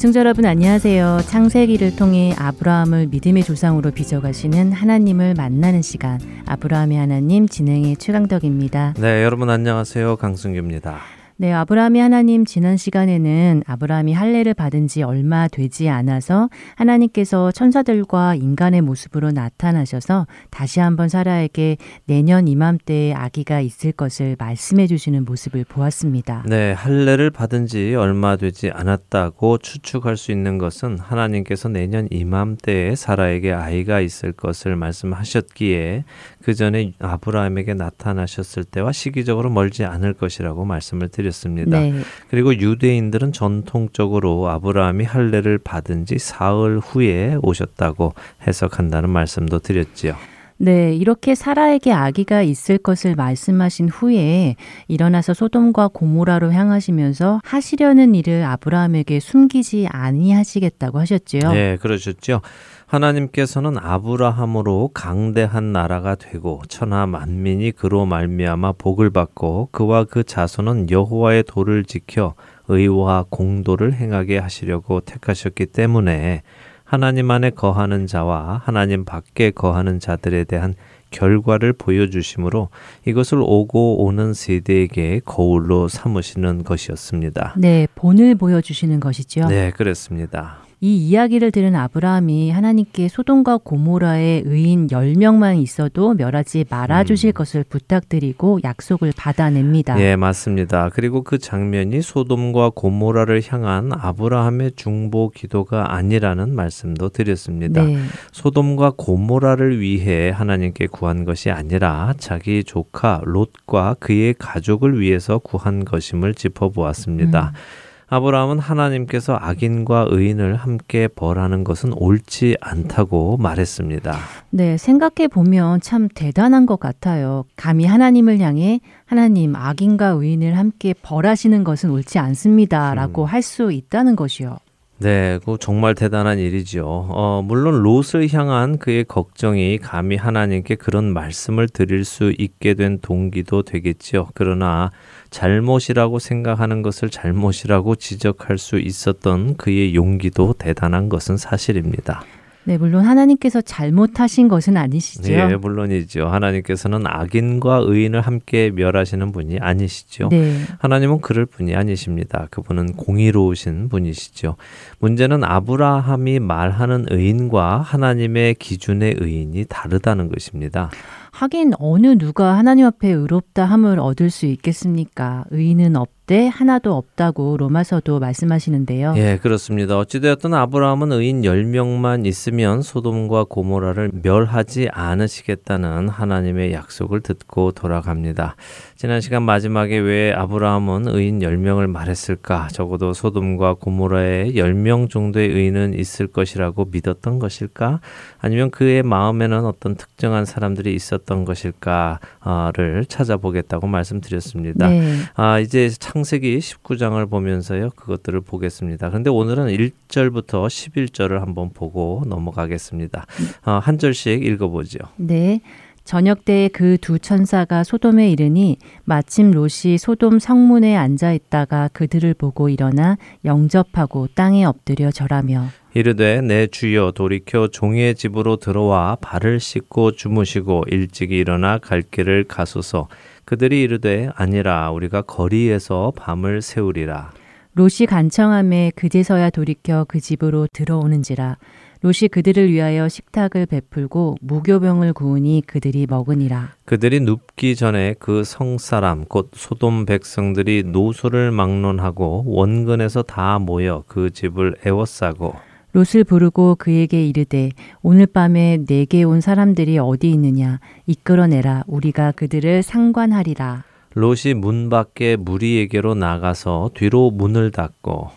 [0.00, 1.18] 애청자 여러분 안녕하세요.
[1.26, 8.94] 창세기를 통해 아브라함을 믿음의 조상으로 빚어가시는 하나님을 만나는 시간 아브라함의 하나님 진행의 최강덕입니다.
[8.96, 10.16] 네, 여러분 안녕하세요.
[10.16, 11.19] 강승규입니다.
[11.40, 18.82] 네, 아브라함이 하나님 지난 시간에는 아브라함이 할례를 받은 지 얼마 되지 않아서 하나님께서 천사들과 인간의
[18.82, 26.44] 모습으로 나타나셔서 다시 한번 사라에게 내년 이맘때에 아기가 있을 것을 말씀해 주시는 모습을 보았습니다.
[26.46, 33.54] 네, 할례를 받은 지 얼마 되지 않았다고 추측할 수 있는 것은 하나님께서 내년 이맘때에 사라에게
[33.54, 36.04] 아이가 있을 것을 말씀하셨기에
[36.42, 41.80] 그 전에 아브라함에게 나타나셨을 때와 시기적으로 멀지 않을 것이라고 말씀을 드렸습니다.
[41.80, 41.94] 네.
[42.28, 48.14] 그리고 유대인들은 전통적으로 아브라함이 할례를 받은 지 사흘 후에 오셨다고
[48.46, 50.16] 해석한다는 말씀도 드렸지요.
[50.62, 54.56] 네, 이렇게 사라에게 아기가 있을 것을 말씀하신 후에
[54.88, 61.52] 일어나서 소돔과 고모라로 향하시면서 하시려는 일을 아브라함에게 숨기지 아니하시겠다고 하셨지요.
[61.52, 62.42] 네, 그러셨죠.
[62.90, 71.44] 하나님께서는 아브라함으로 강대한 나라가 되고 천하 만민이 그로 말미암아 복을 받고 그와 그 자손은 여호와의
[71.44, 72.34] 도를 지켜
[72.66, 76.42] 의와 공도를 행하게 하시려고 택하셨기 때문에
[76.82, 80.74] 하나님 안에 거하는 자와 하나님 밖에 거하는 자들에 대한
[81.10, 82.70] 결과를 보여주심으로
[83.06, 87.54] 이것을 오고 오는 세대에게 거울로 삼으시는 것이었습니다.
[87.56, 89.46] 네, 본을 보여주시는 것이죠.
[89.46, 90.58] 네, 그렇습니다.
[90.82, 97.32] 이 이야기를 들은 아브라함이 하나님께 소돔과 고모라의 의인 10명만 있어도 멸하지 말아 주실 음.
[97.34, 100.00] 것을 부탁드리고 약속을 받아냅니다.
[100.00, 100.88] 예, 맞습니다.
[100.94, 107.84] 그리고 그 장면이 소돔과 고모라를 향한 아브라함의 중보 기도가 아니라는 말씀도 드렸습니다.
[107.84, 107.98] 네.
[108.32, 116.34] 소돔과 고모라를 위해 하나님께 구한 것이 아니라 자기 조카 롯과 그의 가족을 위해서 구한 것임을
[116.34, 117.52] 짚어보았습니다.
[117.54, 117.89] 음.
[118.10, 124.16] 아브라함은 하나님께서 악인과 의인을 함께 벌하는 것은 옳지 않다고 말했습니다.
[124.50, 127.44] 네, 생각해 보면 참 대단한 것 같아요.
[127.54, 133.26] 감히 하나님을 향해 하나님 악인과 의인을 함께 벌하시는 것은 옳지 않습니다라고 음.
[133.26, 134.58] 할수 있다는 것이요.
[135.02, 136.84] 네, 그 정말 대단한 일이죠.
[136.84, 143.62] 어, 물론 롯을 향한 그의 걱정이 감히 하나님께 그런 말씀을 드릴 수 있게 된 동기도
[143.62, 144.28] 되겠지요.
[144.34, 144.90] 그러나
[145.30, 152.22] 잘못이라고 생각하는 것을 잘못이라고 지적할 수 있었던 그의 용기도 대단한 것은 사실입니다.
[152.64, 155.32] 네, 물론 하나님께서 잘못하신 것은 아니시죠.
[155.32, 156.26] 네, 물론이죠.
[156.26, 160.28] 하나님께서는 악인과 의인을 함께 멸하시는 분이 아니시죠.
[160.28, 160.60] 네.
[160.78, 162.48] 하나님은 그럴 분이 아니십니다.
[162.50, 164.56] 그분은 공의로우신 분이시죠.
[164.98, 170.90] 문제는 아브라함이 말하는 의인과 하나님의 기준의 의인이 다르다는 것입니다.
[171.32, 175.44] 하긴 어느 누가 하나님 앞에 의롭다 함을 얻을 수 있겠습니까?
[175.50, 179.14] 의인은 없 때 하나도 없다고 로마서도 말씀하시는데요.
[179.16, 179.98] 예, 그렇습니다.
[179.98, 188.54] 어찌되었든 아브라함은 의인 10명만 있으면 소돔과 고모라를 멸하지 않으시겠다는 하나님의 약속을 듣고 돌아갑니다.
[188.94, 192.68] 지난 시간 마지막에 왜 아브라함은 의인 10명을 말했을까?
[192.70, 197.98] 적어도 소돔과 고모라에 10명 정도의 의인은 있을 것이라고 믿었던 것일까?
[198.38, 204.88] 아니면 그의 마음에는 어떤 특정한 사람들이 있었던 것일까를 찾아보겠다고 말씀드렸습니다.
[204.88, 205.16] 네.
[205.34, 207.90] 아, 이제 창 창세기 19장을 보면서요.
[207.96, 209.08] 그것들을 보겠습니다.
[209.08, 213.24] 그런데 오늘은 1절부터 11절을 한번 보고 넘어가겠습니다.
[213.64, 214.98] 어, 한 절씩 읽어보죠.
[215.16, 215.62] 네.
[216.04, 222.68] 저녁 때에 그 두 천사가 소돔에 이르니 마침 롯이 소돔 성문에 앉아 있다가 그들을 보고
[222.68, 230.84] 일어나 영접하고 땅에 엎드려 절하며 이르되 내 주여 돌이켜 종의 집으로 들어와 발을 씻고 주무시고
[230.88, 233.08] 일찍 일어나 갈 길을 가소서
[233.50, 237.32] 그들이 이르되 아니라 우리가 거리에서 밤을 세우리라.
[237.74, 241.56] 롯이 간청함에 그제서야 돌이켜 그 집으로 들어오는지라
[242.00, 246.74] 롯이 그들을 위하여 식탁을 베풀고 무교병을 구우니 그들이 먹으니라.
[246.84, 254.76] 그들이 눕기 전에 그 성사람 곧 소돔 백성들이 노소를 막론하고 원근에서 다 모여 그 집을
[254.86, 255.56] 애워싸고
[255.92, 257.70] 롯을 부르고 그에게 이르되
[258.02, 263.84] 오늘 밤에 내게 온 사람들이 어디 있느냐 이끌어내라 우리가 그들을 상관하리라.
[264.14, 268.30] 롯이 문 밖에 무리에게로 나가서 뒤로 문을 닫고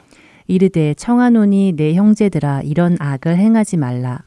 [0.47, 4.21] 이르되 청하노니 내 형제들아 이런 악을 행하지 말라.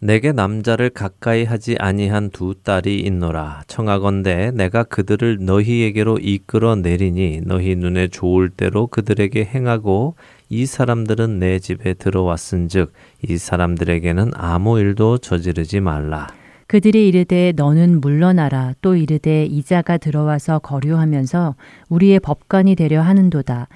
[0.00, 7.74] 내게 남자를 가까이 하지 아니한 두 딸이 있노라 청하건대 내가 그들을 너희에게로 이끌어 내리니 너희
[7.74, 10.16] 눈에 좋을 대로 그들에게 행하고
[10.48, 12.92] 이 사람들은 내 집에 들어왔은즉
[13.28, 16.28] 이 사람들에게는 아무 일도 저지르지 말라.
[16.66, 18.72] 그들이 이르되 너는 물러나라.
[18.80, 21.56] 또 이르되 이자가 들어와서 거류하면서
[21.88, 23.68] 우리의 법관이 되려 하는도다.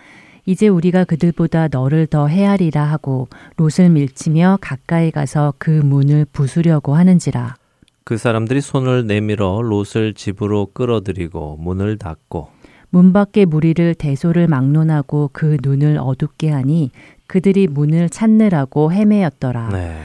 [0.46, 3.28] 이제 우리가 그들보다 너를 더 헤아리라 하고
[3.58, 7.56] 롯을 밀치며 가까이 가서 그 문을 부수려고 하는지라.
[8.04, 12.48] 그 사람들이 손을 내밀어 롯을 집으로 끌어들이고 문을 닫고
[12.90, 16.90] 문 밖의 무리를 대소를 막론하고 그 눈을 어둡게 하니
[17.26, 19.68] 그들이 문을 찾느라고 헤매였더라.
[19.70, 19.98] 네.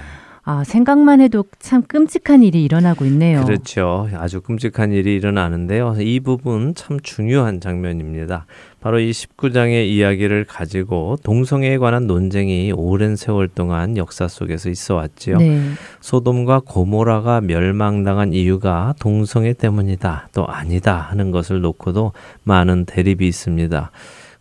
[0.45, 3.45] 아, 생각만 해도 참 끔찍한 일이 일어나고 있네요.
[3.45, 4.10] 그렇죠.
[4.13, 5.95] 아주 끔찍한 일이 일어나는데요.
[6.00, 8.45] 이 부분 참 중요한 장면입니다.
[8.81, 15.38] 바로 이 19장의 이야기를 가지고 동성애에 관한 논쟁이 오랜 세월 동안 역사 속에서 있어 왔지요.
[15.38, 15.62] 네.
[16.01, 20.28] 소돔과 고모라가 멸망당한 이유가 동성애 때문이다.
[20.34, 22.12] 또 아니다 하는 것을 놓고도
[22.44, 23.92] 많은 대립이 있습니다.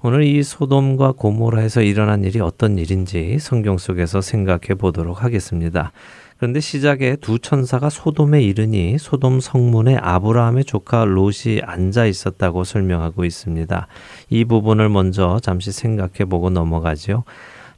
[0.04, 5.92] 오늘 이 소돔과 고모라에서 일어난 일이 어떤 일인지 성경 속에서 생각해 보도록 하겠습니다.
[6.38, 13.86] 그런데 시작에 두 천사가 소돔에 이르니 소돔 성문에 아브라함의 조카 롯이 앉아 있었다고 설명하고 있습니다.
[14.28, 17.22] 이 부분을 먼저 잠시 생각해 보고 넘어가죠.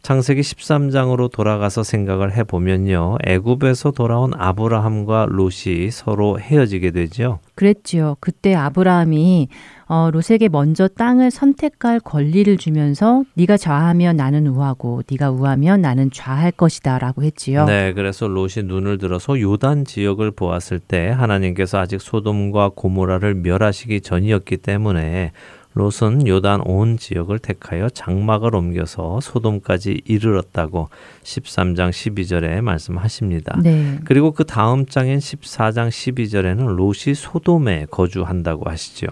[0.05, 3.17] 창세기 13장으로 돌아가서 생각을 해보면요.
[3.25, 7.39] 애굽에서 돌아온 아브라함과 롯이 서로 헤어지게 되죠.
[7.55, 8.19] 그랬지요.
[8.21, 9.49] 그때 아브라함이
[9.87, 16.53] 어, 롯에게 먼저 땅을 선택할 권리를 주면서 네가 좌하면 나는 우하고 네가 우하면 나는 좌할
[16.53, 17.65] 것이다라고 했지요.
[17.65, 24.59] 네, 그래서 롯이 눈을 들어서 요단 지역을 보았을 때 하나님께서 아직 소돔과 고모라를 멸하시기 전이었기
[24.59, 25.33] 때문에
[25.75, 30.89] 롯은 요단 온 지역을 택하여 장막을 옮겨서 소돔까지 이르렀다고
[31.25, 33.59] 13장 12절에 말씀하십니다.
[33.61, 33.99] 네.
[34.05, 39.09] 그리고 그 다음 장인 14장 12절에는 롯이 소돔에 거주한다고 하시죠.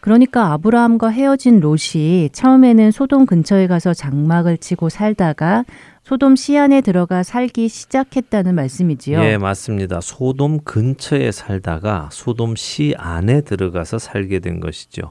[0.00, 5.64] 그러니까 아브라함과 헤어진 롯이 처음에는 소돔 근처에 가서 장막을 치고 살다가
[6.04, 9.20] 소돔 시 안에 들어가 살기 시작했다는 말씀이지요.
[9.24, 10.00] 예, 맞습니다.
[10.00, 15.10] 소돔 근처에 살다가 소돔 시 안에 들어가서 살게 된 것이죠.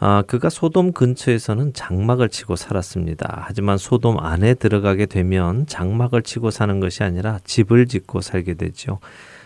[0.00, 3.42] 아, 그가 소돔 근처에서는 장막을 치고 살았습니다.
[3.46, 9.00] 하지만 소돔 안에 들어가게 되면 장막을 치고 사는 것이 아니라 집을 짓고 살게 되죠.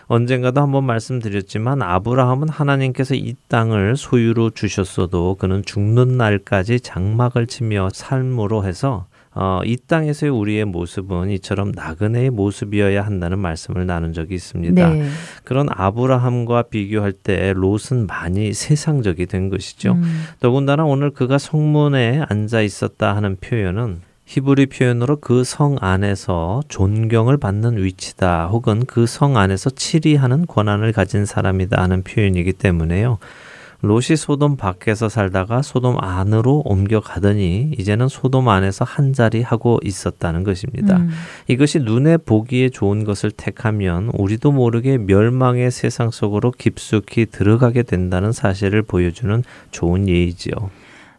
[0.07, 8.65] 언젠가도 한번 말씀드렸지만 아브라함은 하나님께서 이 땅을 소유로 주셨어도 그는 죽는 날까지 장막을 치며 삶으로
[8.65, 14.89] 해서 어, 이 땅에서의 우리의 모습은 이처럼 나그네의 모습이어야 한다는 말씀을 나눈 적이 있습니다.
[14.89, 15.09] 네.
[15.43, 19.93] 그런 아브라함과 비교할 때 롯은 많이 세상적이 된 것이죠.
[19.93, 20.23] 음.
[20.39, 27.83] 더군다나 오늘 그가 성문에 앉아 있었다 하는 표현은 히브리 표현으로 그 성 안에서 존경을 받는
[27.83, 33.17] 위치다 혹은 그 성 안에서 치리하는 권한을 가진 사람이다 하는 표현이기 때문에요.
[33.83, 40.97] 롯이 소돔 밖에서 살다가 소돔 안으로 옮겨가더니 이제는 소돔 안에서 한 자리 하고 있었다는 것입니다.
[40.97, 41.09] 음.
[41.49, 48.83] 이것이 눈에 보기에 좋은 것을 택하면 우리도 모르게 멸망의 세상 속으로 깊숙이 들어가게 된다는 사실을
[48.83, 50.53] 보여주는 좋은 예이지요.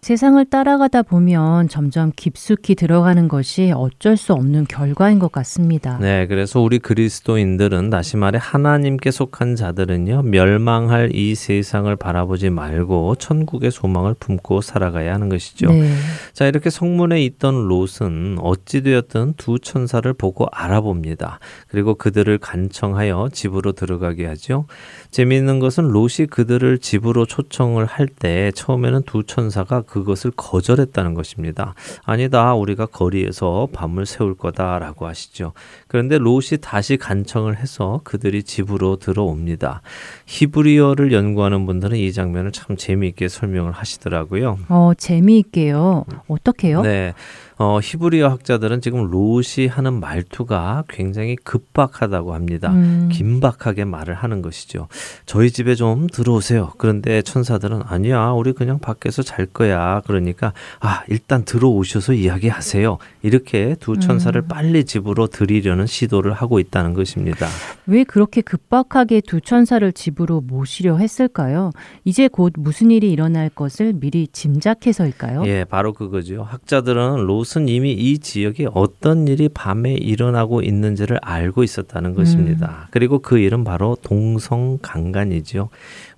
[0.04, 5.96] 세상을 따라가다 보면 점점 깊숙이 들어가는 것이 어쩔 수 없는 결과인 것 같습니다.
[5.96, 13.70] 네, 그래서 우리 그리스도인들은 다시 말해 하나님께 속한 자들은요, 멸망할 이 세상을 바라보지 말고 천국의
[13.70, 15.68] 소망을 품고 살아가야 하는 것이죠.
[15.68, 15.90] 네.
[16.34, 21.38] 자, 이렇게 성문에 있던 롯은 어찌되었든 두 천사를 보고 알아봅니다.
[21.68, 24.66] 그리고 그들을 간청하여 집으로 들어가게 하죠.
[25.10, 31.74] 재미있는 것은 롯이 그들을 집으로 초청을 할 때 처음에는 두 천사가 그것을 거절했다는 것입니다.
[32.02, 35.52] 아니다, 우리가 거리에서 밤을 새울 거다라고 하시죠.
[35.86, 39.82] 그런데 롯이 다시 간청을 해서 그들이 집으로 들어옵니다.
[40.26, 44.58] 히브리어를 연구하는 분들은 이 장면을 참 재미있게 설명을 하시더라고요.
[44.68, 46.06] 어, 재미있게요.
[46.26, 46.82] 어떻게요?
[46.82, 47.14] 네.
[47.56, 52.72] 어, 히브리어 학자들은 지금 롯이 하는 말투가 굉장히 급박하다고 합니다.
[52.72, 53.08] 음.
[53.12, 54.88] 긴박하게 말을 하는 것이죠.
[55.24, 56.72] 저희 집에 좀 들어오세요.
[56.78, 60.02] 그런데 천사들은 아니야, 우리 그냥 밖에서 잘 거야.
[60.06, 62.98] 그러니까 아, 일단 들어오셔서 이야기하세요.
[63.22, 64.48] 이렇게 두 천사를 음.
[64.48, 67.46] 빨리 집으로 들이려는 시도를 하고 있다는 것입니다.
[67.86, 71.70] 왜 그렇게 급박하게 두 천사를 집으로 모시려 했을까요?
[72.04, 75.46] 이제 곧 무슨 일이 일어날 것을 미리 짐작해서일까요?
[75.46, 76.42] 예, 바로 그거죠.
[76.42, 82.86] 학자들은 롯은 이미 이 지역에 어떤 일이 밤에 일어나고 있는지를 알고 있었다는 것입니다.
[82.86, 82.88] 음.
[82.90, 85.68] 그리고 그 일은 바로 동성강간이지요.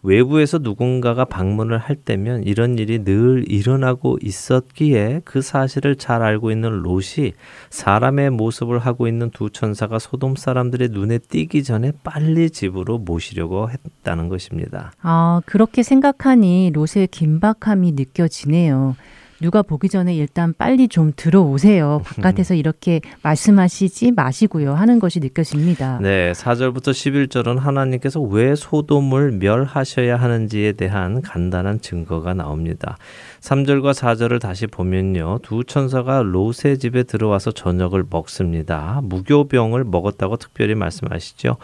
[0.02, 6.82] 외부에서 누군가가 방문을 할 때면 이런 일이 늘 일어나고 있었기에 그 사실을 잘 알고 있는
[6.82, 7.32] 롯이
[7.70, 14.28] 사람의 모습을 하고 있는 두 천사가 소돔 사람들의 눈에 띄기 전에 빨리 집으로 모시려고 했다는
[14.28, 14.92] 것입니다.
[15.02, 18.94] 아, 그렇게 생각하니 롯의 긴박함이 느껴지네요.
[19.40, 22.02] 누가 보기 전에 일단 빨리 좀 들어오세요.
[22.04, 24.74] 바깥에서 이렇게 말씀하시지 마시고요.
[24.74, 25.98] 하는 것이 느껴집니다.
[26.00, 32.96] 네, 4절부터 11절은 하나님께서 왜 소돔을 멸하셔야 하는지에 대한 간단한 증거가 나옵니다.
[33.40, 35.40] 3절과 4절을 다시 보면요.
[35.42, 39.00] 두 천사가 롯의 집에 들어와서 저녁을 먹습니다.
[39.04, 41.56] 무교병을 먹었다고 특별히 말씀하시죠.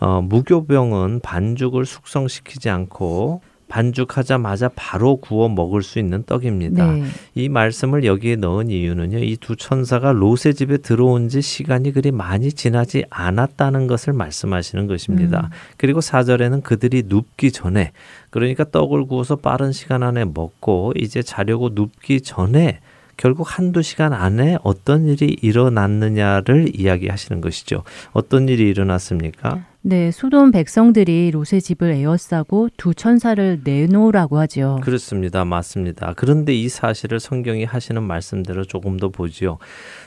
[0.00, 6.92] 어, 무교병은 반죽을 숙성시키지 않고 반죽하자마자 바로 구워 먹을 수 있는 떡입니다.
[6.92, 7.04] 네.
[7.34, 9.18] 이 말씀을 여기에 넣은 이유는요.
[9.18, 15.48] 이 두 천사가 롯의 집에 들어온 지 시간이 그리 많이 지나지 않았다는 것을 말씀하시는 것입니다.
[15.50, 15.56] 음.
[15.76, 17.92] 그리고 사절에는 그들이 눕기 전에
[18.30, 22.80] 그러니까 떡을 구워서 빠른 시간 안에 먹고 이제 자려고 눕기 전에
[23.16, 27.82] 결국 한두 시간 안에 어떤 일이 일어났느냐를 이야기하시는 것이죠.
[28.12, 29.64] 어떤 일이 일어났습니까?
[29.90, 34.80] 네, 소돔 백성들이 롯의 집을 에워싸고 두 천사를 내놓으라고 하죠.
[34.82, 35.46] 그렇습니다.
[35.46, 36.12] 맞습니다.
[36.14, 39.56] 그런데 이 사실을 성경이 하시는 말씀대로 조금 더 보지요.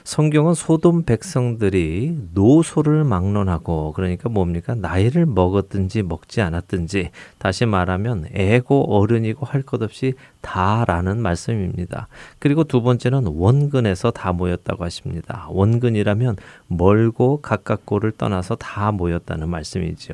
[0.03, 4.75] 성경은 소돔 백성들이 노소를 막론하고 그러니까 뭡니까?
[4.75, 7.09] 나이를 먹었든지 먹지 않았든지
[7.39, 12.07] 다시 말하면 애고 어른이고 할 것 없이 다라는 말씀입니다.
[12.39, 15.47] 그리고 두 번째는 원근에서 다 모였다고 하십니다.
[15.49, 16.35] 원근이라면
[16.67, 20.13] 멀고 가깝고를 떠나서 다 모였다는 말씀이죠.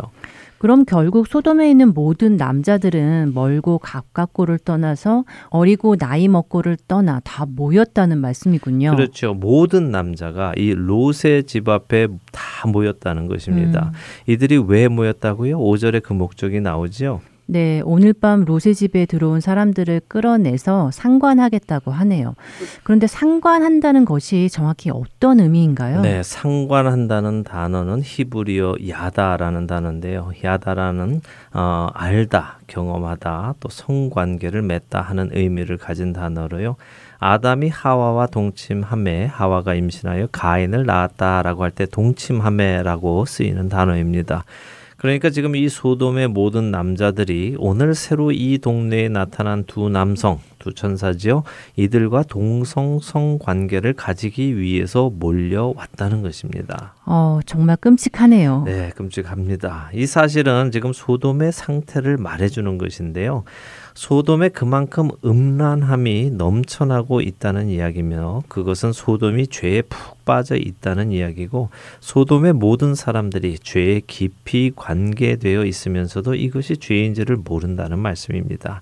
[0.58, 8.20] 그럼 결국 소돔에 있는 모든 남자들은 멀고 가깝고를 떠나서 어리고 나이 먹고를 떠나 다 모였다는
[8.20, 8.96] 말씀이군요.
[8.96, 9.34] 그렇죠.
[9.34, 13.92] 모든 남자가 이 롯의 집 앞에 다 모였다는 것입니다.
[13.94, 14.32] 음.
[14.32, 15.60] 이들이 왜 모였다고요?
[15.60, 17.22] 5절에 그 목적이 나오죠.
[17.50, 22.36] 네, 오늘 밤 롯의 집에 들어온 사람들을 끌어내서 상관하겠다고 하네요.
[22.84, 26.02] 그런데 상관한다는 것이 정확히 어떤 의미인가요?
[26.02, 30.32] 네, 상관한다는 단어는 히브리어 야다라는 단어인데요.
[30.44, 31.22] 야다라는
[31.54, 36.76] 어, 알다, 경험하다, 또 성관계를 맺다 하는 의미를 가진 단어로요.
[37.20, 44.44] 아담이 하와와 동침함에 하와가 임신하여 가인을 낳았다라고 할 때 동침함에라고 쓰이는 단어입니다.
[44.98, 51.44] 그러니까 지금 이 소돔의 모든 남자들이 오늘 새로 이 동네에 나타난 두 남성, 두 천사지요.
[51.76, 56.96] 이들과 동성성 관계를 가지기 위해서 몰려왔다는 것입니다.
[57.06, 58.64] 어, 정말 끔찍하네요.
[58.66, 59.92] 네, 끔찍합니다.
[59.94, 63.44] 이 사실은 지금 소돔의 상태를 말해주는 것인데요.
[63.98, 71.70] 소돔에 그만큼 음란함이 넘쳐나고 있다는 이야기며 그것은 소돔이 죄에 푹 빠져 있다는 이야기고
[72.02, 78.82] 소돔의 모든 사람들이 죄에 깊이 관계되어 있으면서도 이것이 죄인지를 모른다는 말씀입니다.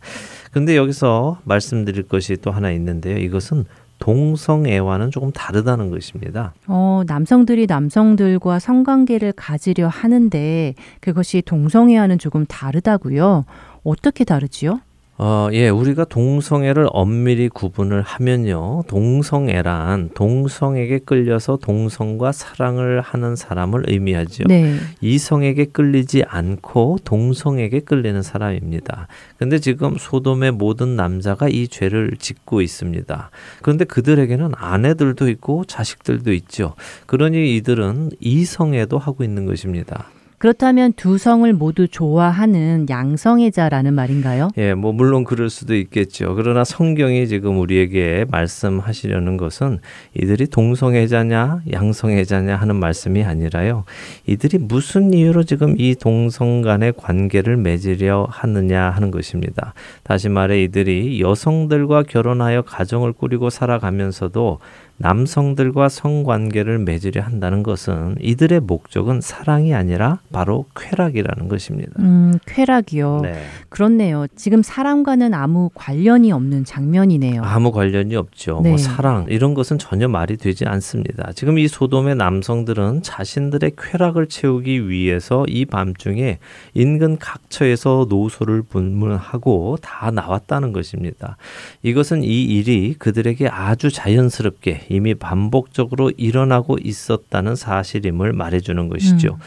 [0.51, 3.17] 근데 여기서 말씀드릴 것이 또 하나 있는데요.
[3.17, 3.63] 이것은
[3.99, 6.53] 동성애와는 조금 다르다는 것입니다.
[6.67, 13.45] 어, 남성들이 남성들과 성관계를 가지려 하는데 그것이 동성애와는 조금 다르다고요.
[13.85, 14.81] 어떻게 다르지요?
[15.17, 18.83] 어, 예, 우리가 동성애를 엄밀히 구분을 하면요.
[18.87, 24.43] 동성애란 동성에게 끌려서 동성과 사랑을 하는 사람을 의미하죠.
[24.47, 24.75] 네.
[24.99, 29.07] 이성에게 끌리지 않고 동성에게 끌리는 사람입니다.
[29.37, 33.29] 근데 지금 소돔의 모든 남자가 이 죄를 짓고 있습니다.
[33.61, 36.73] 그런데 그들에게는 아내들도 있고 자식들도 있죠.
[37.05, 40.09] 그러니 이들은 이성애도 하고 있는 것입니다.
[40.45, 44.49] 그렇다면 두 성을 모두 좋아하는 양성애자라는 말인가요?
[44.57, 46.35] 예, 뭐 물론 그럴 수도 있겠죠.
[46.35, 49.79] 그러나 성경이 지금 우리에게 말씀하시려는 것은
[50.13, 53.85] 이들이 동성애자냐 양성애자냐 하는 말씀이 아니라요.
[54.27, 59.73] 이들이 무슨 이유로 지금 이 동성 간의 관계를 맺으려 하느냐 하는 것입니다.
[60.03, 64.59] 다시 말해 이들이 여성들과 결혼하여 가정을 꾸리고 살아가면서도
[64.97, 71.91] 남성들과 성관계를 맺으려 한다는 것은 이들의 목적은 사랑이 아니라 바로 쾌락이라는 것입니다.
[71.99, 73.19] 음, 쾌락이요.
[73.23, 73.43] 네.
[73.69, 74.27] 그렇네요.
[74.35, 77.43] 지금 사랑과는 아무 관련이 없는 장면이네요.
[77.43, 78.53] 아무 관련이 없죠.
[78.53, 78.69] 뭐 네.
[78.69, 81.31] 뭐 사랑 이런 것은 전혀 말이 되지 않습니다.
[81.33, 86.39] 지금 이 소돔의 남성들은 자신들의 쾌락을 채우기 위해서 이 밤중에
[86.73, 91.35] 인근 각처에서 노소를 분문하고 다 나왔다는 것입니다.
[91.83, 99.33] 이것은 이 일이 그들에게 아주 자연스럽게 이미 반복적으로 일어나고 있었다는 사실임을 말해주는 것이죠.
[99.33, 99.39] 음.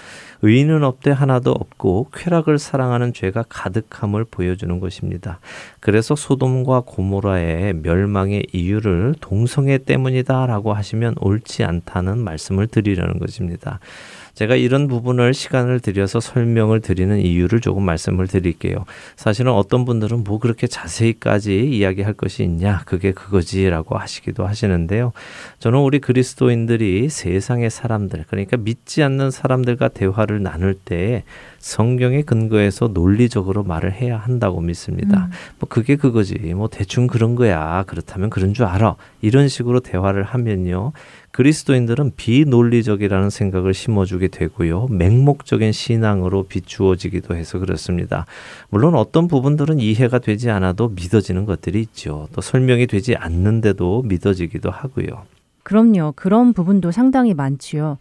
[0.42, 5.40] 의인은 없대 하나도 없고 쾌락을 사랑하는 죄가 가득함을 보여주는 것입니다.
[5.80, 13.80] 그래서 소돔과 고모라의 멸망의 이유를 동성애 때문이다라고 하시면 옳지 않다는 말씀을 드리려는 것입니다.
[14.38, 18.84] 제가 이런 부분을 시간을 들여서 설명을 드리는 이유를 조금 말씀을 드릴게요.
[19.16, 25.10] 사실은 어떤 분들은 뭐 그렇게 자세히까지 이야기할 것이 있냐, 그게 그거지라고 하시기도 하시는데요.
[25.58, 31.24] 저는 우리 그리스도인들이 세상의 사람들, 그러니까 믿지 않는 사람들과 대화를 나눌 때
[31.58, 35.26] 성경의 근거에서 논리적으로 말을 해야 한다고 믿습니다.
[35.26, 35.30] 음.
[35.58, 36.34] 뭐 그게 그거지.
[36.54, 37.84] 뭐 대충 그런 거야.
[37.86, 38.96] 그렇다면 그런 줄 알아.
[39.20, 40.92] 이런 식으로 대화를 하면요.
[41.32, 44.86] 그리스도인들은 비논리적이라는 생각을 심어주게 되고요.
[44.90, 48.26] 맹목적인 신앙으로 비추어지기도 해서 그렇습니다.
[48.70, 52.28] 물론 어떤 부분들은 이해가 되지 않아도 믿어지는 것들이 있죠.
[52.34, 55.26] 또 설명이 되지 않는데도 믿어지기도 하고요.
[55.62, 56.14] 그럼요.
[56.16, 57.98] 그런 부분도 상당히 많지요.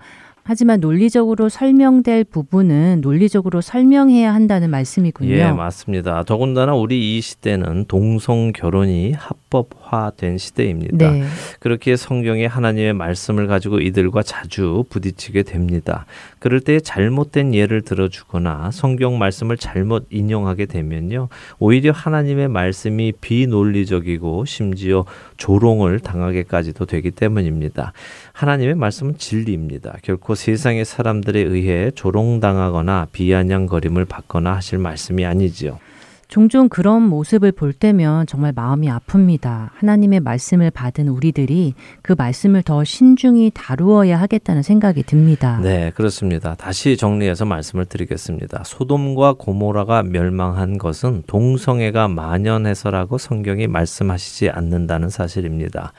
[0.47, 5.29] 하지만 논리적으로 설명될 부분은 논리적으로 설명해야 한다는 말씀이군요.
[5.29, 6.23] 예, 맞습니다.
[6.23, 11.11] 더군다나 우리 이 시대는 동성 결혼이 합법 화된 시대입니다.
[11.11, 11.23] 네.
[11.59, 16.05] 그렇게 성경에 하나님의 말씀을 가지고 이들과 자주 부딪히게 됩니다.
[16.39, 21.29] 그럴 때 잘못된 예를 들어주거나 성경 말씀을 잘못 인용하게 되면요.
[21.59, 25.05] 오히려 하나님의 말씀이 비논리적이고 심지어
[25.37, 27.93] 조롱을 당하게까지도 되기 때문입니다.
[28.33, 29.97] 하나님의 말씀은 진리입니다.
[30.01, 35.79] 결코 세상의 사람들에 의해 조롱당하거나 비아냥거림을 받거나 하실 말씀이 아니지요.
[36.27, 39.69] 종종 그런 모습을 볼 때면 정말 마음이 아픕니다.
[39.75, 45.59] 하나님의 말씀을 받은 우리들이 그 말씀을 더 신중히 다루어야 하겠다는 생각이 듭니다.
[45.63, 46.55] 네, 그렇습니다.
[46.55, 48.63] 다시 정리해서 말씀을 드리겠습니다.
[48.65, 55.93] 소돔과 고모라가 멸망한 것은 동성애가 만연해서라고 성경이 말씀하시지 않는다는 사실입니다.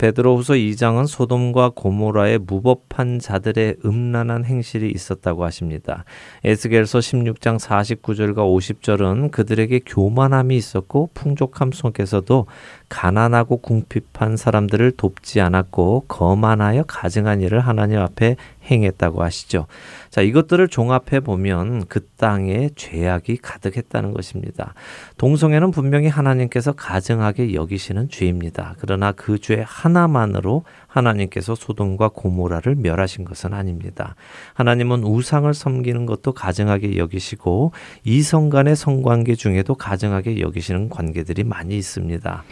[0.00, 6.06] 베드로후서 2장은 소돔과 고모라의 무법한 자들의 음란한 행실이 있었다고 하십니다.
[6.42, 12.46] 에스겔서 16장 49절과 50절은 그들에게 교만함이 있었고 풍족함 속에서도
[12.90, 18.36] 가난하고 궁핍한 사람들을 돕지 않았고 거만하여 가증한 일을 하나님 앞에
[18.70, 19.66] 행했다고 하시죠.
[20.10, 24.74] 자, 이것들을 종합해 보면 그 땅에 죄악이 가득했다는 것입니다.
[25.16, 28.74] 동성애는 분명히 하나님께서 가증하게 여기시는 죄입니다.
[28.78, 34.16] 그러나 그 죄 하나만으로 하나님께서 소돔과 고모라를 멸하신 것은 아닙니다.
[34.54, 37.72] 하나님은 우상을 섬기는 것도 가증하게 여기시고
[38.04, 42.44] 이성 간의 성관계 중에도 가증하게 여기시는 관계들이 많이 있습니다.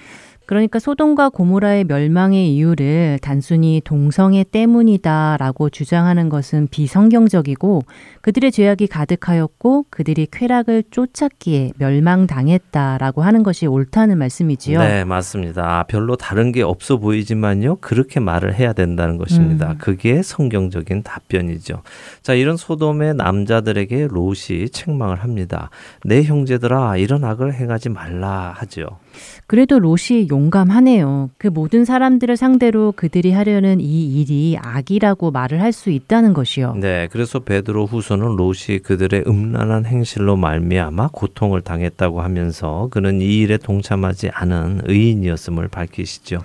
[0.49, 7.83] 그러니까 소돔과 고모라의 멸망의 이유를 단순히 동성애 때문이다라고 주장하는 것은 비성경적이고
[8.23, 14.81] 그들의 죄악이 가득하였고 그들이 쾌락을 쫓았기에 멸망당했다라고 하는 것이 옳다는 말씀이지요.
[14.81, 15.85] 네, 맞습니다.
[15.87, 17.77] 별로 다른 게 없어 보이지만요.
[17.83, 19.73] 그렇게 말을 해야 된다는 것입니다.
[19.73, 19.79] 음.
[19.79, 21.83] 그게 성경적인 답변이죠.
[22.23, 25.69] 자, 이런 소돔의 남자들에게 롯이 책망을 합니다.
[26.07, 28.97] 내 형제들아 이런 악을 행하지 말라 하죠.
[29.47, 31.31] 그래도 롯이 용감하네요.
[31.39, 36.75] 그 모든 사람들을 상대로 그들이 하려는 이 일이 악이라고 말을 할 수 있다는 것이요.
[36.81, 43.59] 네, 그래서 베드로 후서는 롯이 그들의 음란한 행실로 말미암아 고통을 당했다고 하면서 그는 이 일에
[43.59, 46.41] 동참하지 않은 의인이었음을 밝히시죠.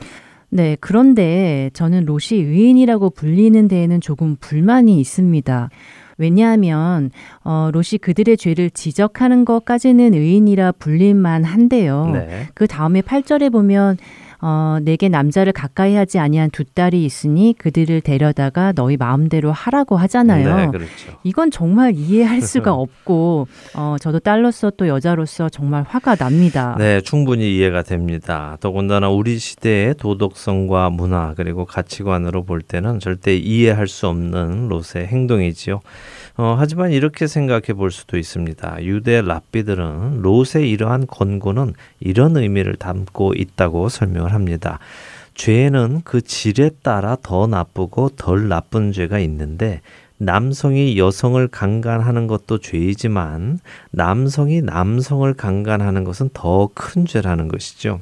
[0.49, 5.69] 네, 그런데 저는 롯이 의인이라고 불리는 데에는 조금 불만이 있습니다.
[6.17, 7.11] 왜냐하면
[7.43, 12.09] 어, 롯이 그들의 죄를 지적하는 것까지는 의인이라 불릴만 한데요.
[12.13, 12.47] 네.
[12.53, 13.97] 그 다음에 8절에 보면
[14.45, 20.55] 어, 내게 남자를 가까이 하지 아니한 두 딸이 있으니 그들을 데려다가 너희 마음대로 하라고 하잖아요.
[20.57, 21.17] 네, 그렇죠.
[21.23, 26.75] 이건 정말 이해할 수가 없고 어, 저도 딸로서 또 여자로서 정말 화가 납니다.
[26.77, 28.57] 네, 충분히 이해가 됩니다.
[28.59, 35.79] 더군다나 우리 시대의 도덕성과 문화 그리고 가치관으로 볼 때는 절대 이해할 수 없는 롯의 행동이지요.
[36.35, 38.83] 어, 하지만 이렇게 생각해 볼 수도 있습니다.
[38.83, 44.79] 유대 랍비들은 롯의 이러한 권고는 이런 의미를 담고 있다고 설명을 합니다.
[45.35, 49.81] 죄는 그 질에 따라 더 나쁘고 덜 나쁜 죄가 있는데
[50.17, 53.59] 남성이 여성을 강간하는 것도 죄이지만
[53.91, 57.99] 남성이 남성을 강간하는 것은 더 큰 죄라는 것이죠.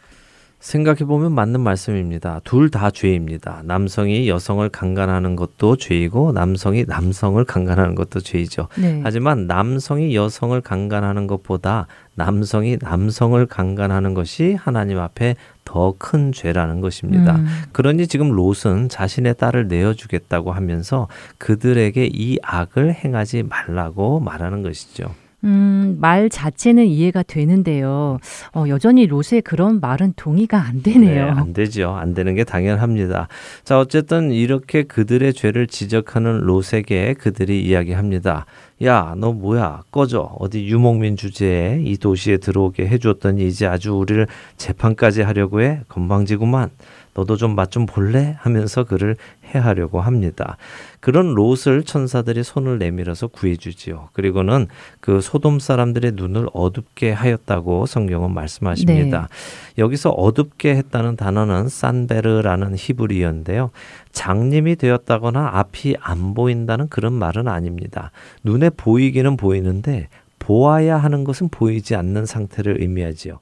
[0.62, 2.40] 생각해보면 맞는 말씀입니다.
[2.44, 3.64] 둘 다 죄입니다.
[3.66, 8.68] 남성이 여성을 강간하는 것도 죄이고 남성이 남성을 강간하는 것도 죄이죠.
[8.78, 9.02] 네.
[9.04, 17.36] 하지만 남성이 여성을 강간하는 것보다 남성이 남성을 강간하는 것이 하나님 앞에 더 큰 죄라는 것입니다.
[17.36, 17.48] 음.
[17.72, 25.14] 그러니 지금 롯은 자신의 딸을 내어주겠다고 하면서 그들에게 이 악을 행하지 말라고 말하는 것이죠.
[25.44, 28.20] 음, 말 자체는 이해가 되는데요.
[28.54, 31.26] 어, 여전히 롯의 그런 말은 동의가 안 되네요.
[31.26, 31.92] 네, 안 되죠.
[31.92, 33.28] 안 되는 게 당연합니다.
[33.64, 38.46] 자, 어쨌든 이렇게 그들의 죄를 지적하는 롯에게 그들이 이야기합니다.
[38.84, 39.84] 야, 너 뭐야?
[39.92, 40.36] 꺼져.
[40.40, 44.26] 어디 유목민 주제에 이 도시에 들어오게 해주었더니 이제 아주 우리를
[44.58, 45.82] 재판까지 하려고 해?
[45.88, 46.70] 건방지구만.
[47.14, 48.38] 너도 좀맛좀 볼래?
[48.40, 50.58] 하면서 그를 해하려고 합니다.
[51.00, 54.10] 그런 롯을 천사들이 손을 내밀어서 구해주지요.
[54.14, 54.68] 그리고는
[55.00, 59.28] 그 소돔 사람들의 눈을 어둡게 하였다고 성경은 말씀하십니다.
[59.30, 59.82] 네.
[59.82, 63.72] 여기서 어둡게 했다는 단어는 산베르라는 히브리어인데요.
[64.12, 68.12] 장님이 되었다거나 앞이 안 보인다는 그런 말은 아닙니다.
[68.44, 70.08] 눈에 보이기는 보이는데
[70.40, 73.40] 보아야 하는 것은 보이지 않는 상태를 의미하지요.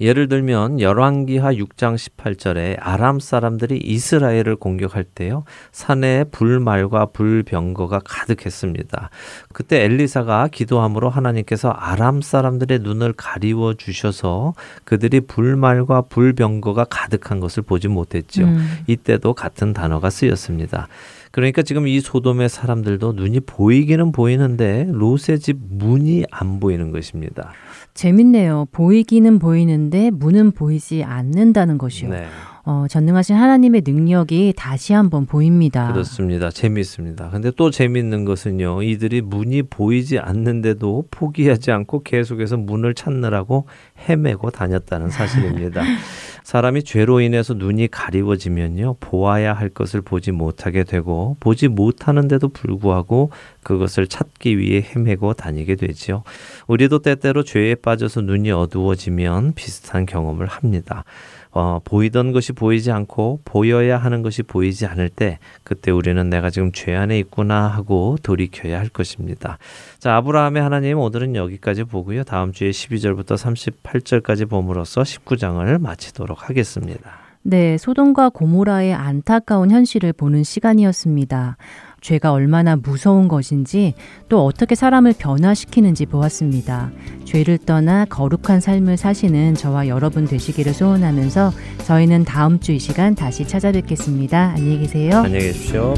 [0.00, 5.44] 예를 들면 열왕기하 6장 18절에 아람 사람들이 이스라엘을 공격할 때요.
[5.72, 9.10] 산에 불말과 불병거가 가득했습니다.
[9.52, 17.88] 그때 엘리사가 기도함으로 하나님께서 아람 사람들의 눈을 가리워 주셔서 그들이 불말과 불병거가 가득한 것을 보지
[17.88, 18.44] 못했죠.
[18.44, 18.78] 음.
[18.86, 20.88] 이때도 같은 단어가 쓰였습니다.
[21.30, 27.52] 그러니까 지금 이 소돔의 사람들도 눈이 보이기는 보이는데 롯의 집 문이 안 보이는 것입니다.
[27.98, 28.68] 재밌네요.
[28.70, 32.10] 보이기는 보이는데 문은 보이지 않는다는 것이요.
[32.10, 32.26] 네.
[32.64, 35.90] 어, 전능하신 하나님의 능력이 다시 한번 보입니다.
[35.92, 36.50] 그렇습니다.
[36.50, 37.30] 재미있습니다.
[37.30, 38.82] 근데 또 재미있는 것은요.
[38.84, 43.66] 이들이 문이 보이지 않는데도 포기하지 않고 계속해서 문을 찾느라고
[44.08, 45.82] 헤매고 다녔다는 사실입니다.
[46.48, 48.96] 사람이 죄로 인해서 눈이 가리워지면요.
[49.00, 53.32] 보아야 할 것을 보지 못하게 되고 보지 못하는데도 불구하고
[53.62, 56.22] 그것을 찾기 위해 헤매고 다니게 되지요.
[56.66, 61.04] 우리도 때때로 죄에 빠져서 눈이 어두워지면 비슷한 경험을 합니다.
[61.50, 66.72] 어, 보이던 것이 보이지 않고 보여야 하는 것이 보이지 않을 때 그때 우리는 내가 지금
[66.72, 69.58] 죄 안에 있구나 하고 돌이켜야 할 것입니다.
[69.98, 72.24] 자, 아브라함의 하나님 오늘은 여기까지 보고요.
[72.24, 73.36] 다음 주에 12절부터
[73.82, 77.28] 38절까지 봄으로써 19장을 마치도록 하겠습니다.
[77.42, 81.56] 네, 소돔과 고모라의 안타까운 현실을 보는 시간이었습니다.
[82.00, 83.94] 죄가 얼마나 무서운 것인지
[84.28, 86.90] 또 어떻게 사람을 변화시키는지 보았습니다.
[87.24, 91.52] 죄를 떠나 거룩한 삶을 사시는 저와 여러분 되시기를 소원하면서
[91.84, 94.52] 저희는 다음 주 이 시간 다시 찾아뵙겠습니다.
[94.56, 95.16] 안녕히 계세요.
[95.24, 95.94] 안녕히 계십시오.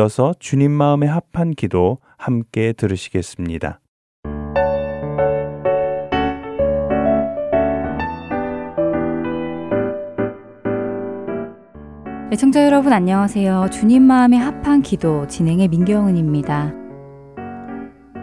[0.00, 3.80] 이어서 주님 마음에 합한 기도 함께 들으시겠습니다.
[12.32, 13.68] 애청자 여러분 안녕하세요.
[13.70, 16.72] 주님 마음에 합한 기도 진행의 민경은입니다.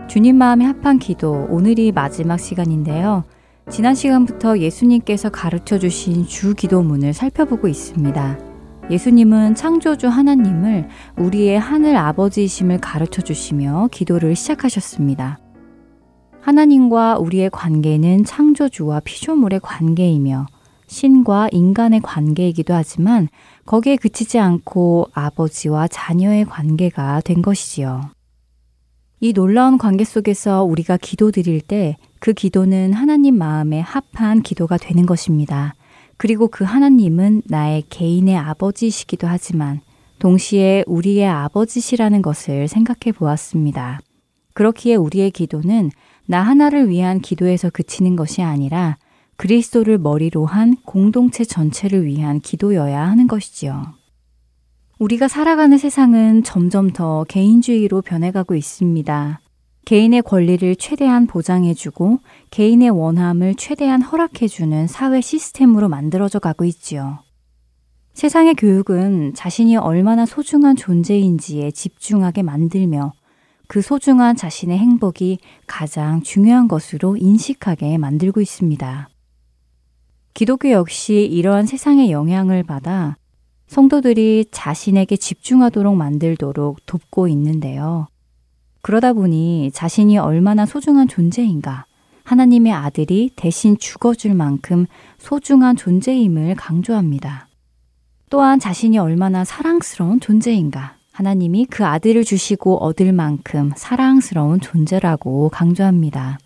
[0.07, 3.23] 주님 마음에 합한 기도 오늘이 마지막 시간인데요.
[3.69, 8.46] 지난 시간부터 예수님께서 가르쳐 주신 주 기도문을 살펴보고 있습니다.
[8.89, 15.39] 예수님은 창조주 하나님을 우리의 하늘 아버지이심을 가르쳐 주시며 기도를 시작하셨습니다.
[16.41, 20.45] 하나님과 우리의 관계는 창조주와 피조물의 관계이며
[20.87, 23.27] 신과 인간의 관계이기도 하지만
[23.65, 28.01] 거기에 그치지 않고 아버지와 자녀의 관계가 된 것이지요.
[29.19, 35.05] 이 놀라운 관계 속에서 우리가 기도 드릴 때 그 기도는 하나님 마음에 합한 기도가 되는
[35.05, 35.75] 것입니다.
[36.17, 39.81] 그리고 그 하나님은 나의 개인의 아버지이시기도 하지만
[40.19, 43.99] 동시에 우리의 아버지시라는 것을 생각해 보았습니다.
[44.53, 45.91] 그렇기에 우리의 기도는
[46.25, 48.97] 나 하나를 위한 기도에서 그치는 것이 아니라
[49.37, 53.93] 그리스도를 머리로 한 공동체 전체를 위한 기도여야 하는 것이지요.
[54.97, 59.39] 우리가 살아가는 세상은 점점 더 개인주의로 변해가고 있습니다.
[59.87, 62.19] 개인의 권리를 최대한 보장해주고
[62.51, 67.19] 개인의 원함을 최대한 허락해주는 사회 시스템으로 만들어져 가고 있지요.
[68.13, 73.13] 세상의 교육은 자신이 얼마나 소중한 존재인지에 집중하게 만들며
[73.69, 79.07] 그 소중한 자신의 행복이 가장 중요한 것으로 인식하게 만들고 있습니다.
[80.33, 83.15] 기독교 역시 이러한 세상의 영향을 받아
[83.67, 88.07] 성도들이 자신에게 집중하도록 만들도록 돕고 있는데요.
[88.87, 91.83] 그러다 보니 자신이 얼마나 소중한 존재인가,
[92.23, 94.85] 하나님의 아들이 대신 죽어줄 만큼
[95.17, 97.49] 소중한 존재임을 강조합니다.
[98.29, 106.39] 또한 자신이 얼마나 사랑스러운 존재인가, 하나님이 그 아들을 주시고 얻을 만큼 사랑스러운 존재라고 강조합니다.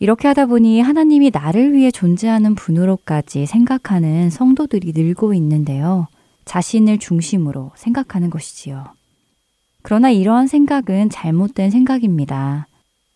[0.00, 6.08] 이렇게 하다 보니 하나님이 나를 위해 존재하는 분으로까지 생각하는 성도들이 늘고 있는데요.
[6.46, 8.95] 자신을 중심으로 생각하는 것이지요.
[9.86, 12.66] 그러나 이러한 생각은 잘못된 생각입니다.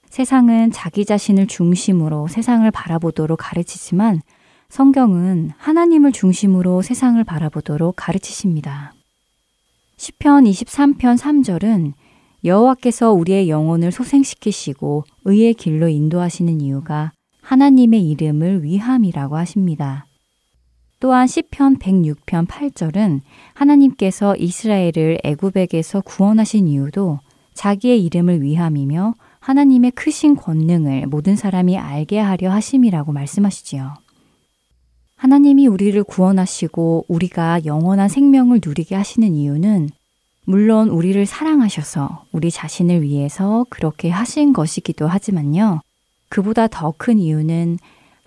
[0.09, 4.21] 세상은 자기 자신을 중심으로 세상을 바라보도록 가르치지만
[4.69, 8.95] 성경은 하나님을 중심으로 세상을 바라보도록 가르치십니다.
[9.97, 11.95] 시편 23편 3절은
[12.45, 17.11] 여호와께서 우리의 영혼을 소생시키시고 의의 길로 인도하시는 이유가
[17.43, 20.07] 하나님의 이름을 위함이라고 하십니다.
[21.01, 23.23] 또한 시편 106편 8절은
[23.55, 27.21] 하나님께서 이스라엘을 애굽에게서 구원하신 이유도
[27.55, 33.95] 자기의 이름을 위함이며 하나님의 크신 권능을 모든 사람이 알게 하려 하심이라고 말씀하시지요.
[35.17, 39.89] 하나님이 우리를 구원하시고 우리가 영원한 생명을 누리게 하시는 이유는
[40.45, 45.81] 물론 우리를 사랑하셔서 우리 자신을 위해서 그렇게 하신 것이기도 하지만요.
[46.29, 47.79] 그보다 더 큰 이유는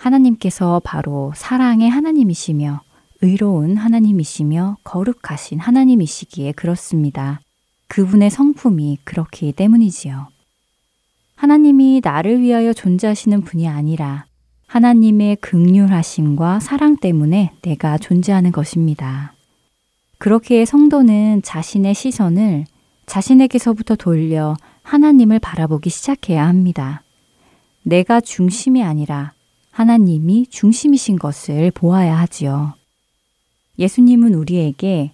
[0.04, 2.82] 하나님께서 바로 사랑의 하나님이시며
[3.22, 7.39] 의로운 하나님이시며 거룩하신 하나님이시기에 그렇습니다.
[7.88, 10.28] 그분의 성품이 그렇기 때문이지요.
[11.36, 14.26] 하나님이 나를 위하여 존재하시는 분이 아니라
[14.68, 19.34] 하나님의 극률하심과 사랑 때문에 내가 존재하는 것입니다.
[20.18, 22.66] 그렇기에 성도는 자신의 시선을
[23.06, 27.04] 자신에게서부터 돌려 하나님을 바라보기 시작해야 합니다.
[27.84, 29.34] 내가 중심이 아니라
[29.74, 32.76] 하나님이 중심이신 것을 보아야 하지요.
[33.80, 35.12] 예수님은 우리에게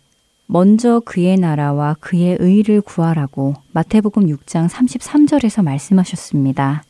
[0.47, 6.83] 먼저 그의 나라와 그의 의를 구하라고 마태복음 6장 33절에서 말씀하셨습니다.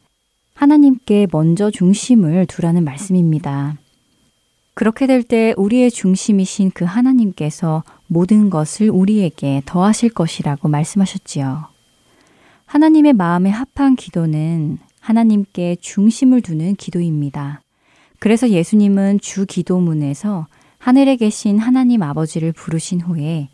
[0.56, 3.78] 하나님께 먼저 중심을 두라는 말씀입니다.
[4.74, 11.66] 그렇게 될 때 우리의 중심이신 그 하나님께서 모든 것을 우리에게 더하실 것이라고 말씀하셨지요.
[12.66, 17.62] 하나님의 마음에 합한 기도는 하나님께 중심을 두는 기도입니다.
[18.20, 23.50] 그래서 예수님은 주 기도문에서 하늘에 계신 하나님 아버지를 부르신 후에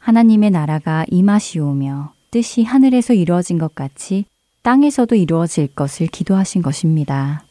[0.00, 4.24] 하나님의 나라가 임하시오며 뜻이 하늘에서 이루어진 것 같이
[4.62, 7.44] 땅에서도 이루어질 것을 기도하신 것입니다.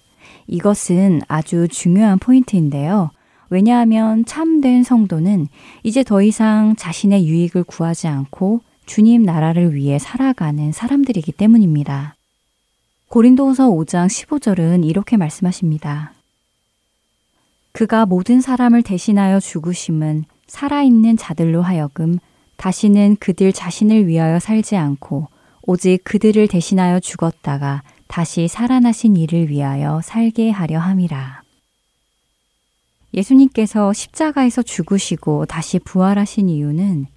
[0.47, 3.11] 이것은 아주 중요한 포인트인데요.
[3.49, 5.47] 왜냐하면 참된 성도는
[5.83, 12.16] 이제 더 이상 자신의 유익을 구하지 않고 주님 나라를 위해 살아가는 사람들이기 때문입니다.
[13.09, 16.13] 고린도후서 5장 15절은 이렇게 말씀하십니다.
[17.71, 22.19] 그가 모든 사람을 대신하여 죽으심은 살아있는 자들로 하여금
[22.57, 25.27] 다시는 그들 자신을 위하여 살지 않고
[25.61, 31.43] 오직 그들을 대신하여 죽었다가 다시 살아나신 이를 위하여 살게 하려 함이라.
[33.13, 37.07] 예수님께서 십자가에서 죽으시고 다시 부활하신 이유는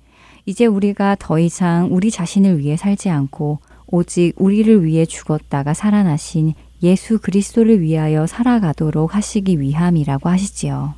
[0.47, 3.59] 이제 우리가 더 이상 우리 자신을 위해 살지 않고
[3.93, 10.95] 오직 우리를 위해 죽었다가 살아나신 예수 그리스도를 위하여 살아가도록 하시기 위함이라고 하시지요.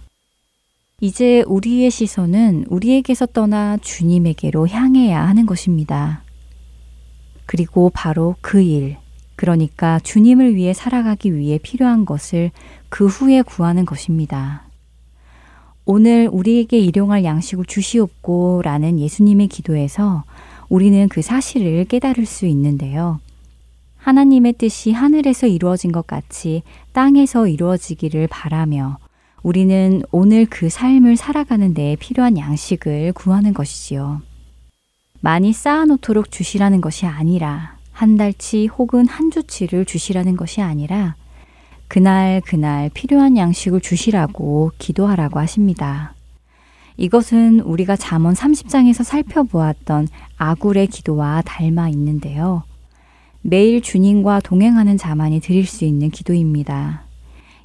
[1.00, 6.22] 이제 우리의 시선은 우리에게서 떠나 주님에게로 향해야 하는 것입니다.
[7.46, 8.96] 그리고 바로 그 일,
[9.34, 12.52] 그러니까 주님을 위해 살아가기 위해 필요한 것을
[12.88, 14.68] 그 후에 구하는 것입니다.
[15.84, 20.22] 오늘 우리에게 일용할 양식을 주시옵고 라는 예수님의 기도에서
[20.72, 23.20] 우리는 그 사실을 깨달을 수 있는데요.
[23.98, 28.96] 하나님의 뜻이 하늘에서 이루어진 것 같이 땅에서 이루어지기를 바라며
[29.42, 34.22] 우리는 오늘 그 삶을 살아가는 데 필요한 양식을 구하는 것이지요.
[35.20, 41.16] 많이 쌓아놓도록 주시라는 것이 아니라 한 달치 혹은 한 주치를 주시라는 것이 아니라
[41.86, 46.14] 그날 그날 필요한 양식을 주시라고 기도하라고 하십니다.
[46.96, 52.62] 이것은 우리가 잠언 30장에서 살펴보았던 아굴의 기도와 닮아 있는데요.
[53.40, 57.02] 매일 주님과 동행하는 자만이 드릴 수 있는 기도입니다.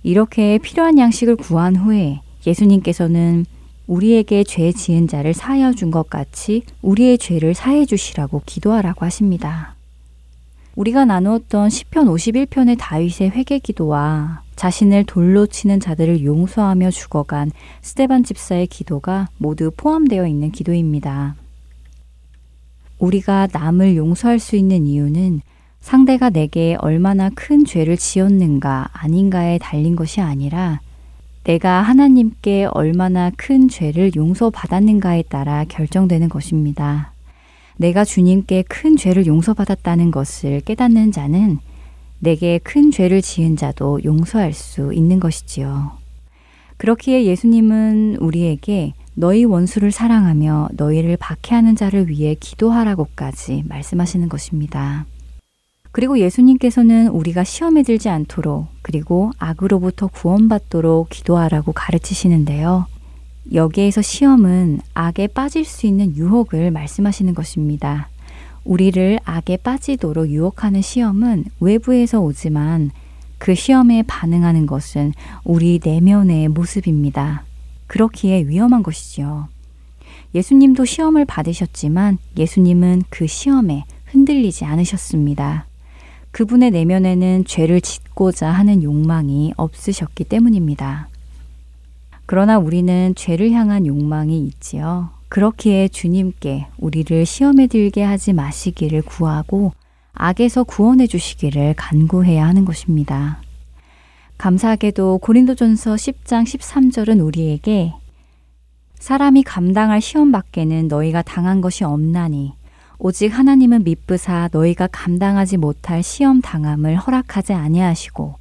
[0.03, 3.45] 이렇게 필요한 양식을 구한 후에 예수님께서는
[3.87, 9.75] 우리에게 죄 지은 자를 사하여 준 것 같이 우리의 죄를 사해 주시라고 기도하라고 하십니다.
[10.75, 18.67] 우리가 나누었던 시편 51편의 다윗의 회개 기도와 자신을 돌로 치는 자들을 용서하며 죽어간 스테반 집사의
[18.67, 21.35] 기도가 모두 포함되어 있는 기도입니다.
[22.99, 25.41] 우리가 남을 용서할 수 있는 이유는
[25.79, 30.81] 상대가 내게 얼마나 큰 죄를 지었는가 아닌가에 달린 것이 아니라
[31.43, 37.13] 내가 하나님께 얼마나 큰 죄를 용서받았는가에 따라 결정되는 것입니다.
[37.77, 41.59] 내가 주님께 큰 죄를 용서받았다는 것을 깨닫는 자는
[42.19, 45.91] 내게 큰 죄를 지은 자도 용서할 수 있는 것이지요.
[46.77, 55.05] 그렇기에 예수님은 우리에게 너희 원수를 사랑하며 너희를 박해하는 자를 위해 기도하라고까지 말씀하시는 것입니다.
[55.91, 62.85] 그리고 예수님께서는 우리가 시험에 들지 않도록 그리고 악으로부터 구원받도록 기도하라고 가르치시는데요.
[63.53, 68.09] 여기에서 시험은 악에 빠질 수 있는 유혹을 말씀하시는 것입니다.
[68.67, 72.91] 우리를 악에 빠지도록 유혹하는 시험은 외부에서 오지만
[73.37, 75.13] 그 시험에 반응하는 것은
[75.45, 77.45] 우리 내면의 모습입니다.
[77.87, 79.47] 그렇기에 위험한 것이지요.
[80.35, 85.65] 예수님도 시험을 받으셨지만 예수님은 그 시험에 흔들리지 않으셨습니다.
[86.31, 91.07] 그분의 내면에는 죄를 짓고자 하는 욕망이 없으셨기 때문입니다.
[92.25, 95.16] 그러나 우리는 죄를 향한 욕망이 있지요.
[95.29, 99.73] 그렇기에 주님께 우리를 시험에 들게 하지 마시기를 구하고
[100.13, 103.41] 악에서 구원해 주시기를 간구해야 하는 것입니다.
[104.37, 107.93] 감사하게도 고린도전서 10장 13절은 우리에게
[108.99, 112.53] 사람이 감당할 시험 밖에는 너희가 당한 것이 없나니
[112.99, 118.35] 오직 하나님은 미쁘사 너희가 감당하지 못할 시험 당함을 허락하지 아니하시고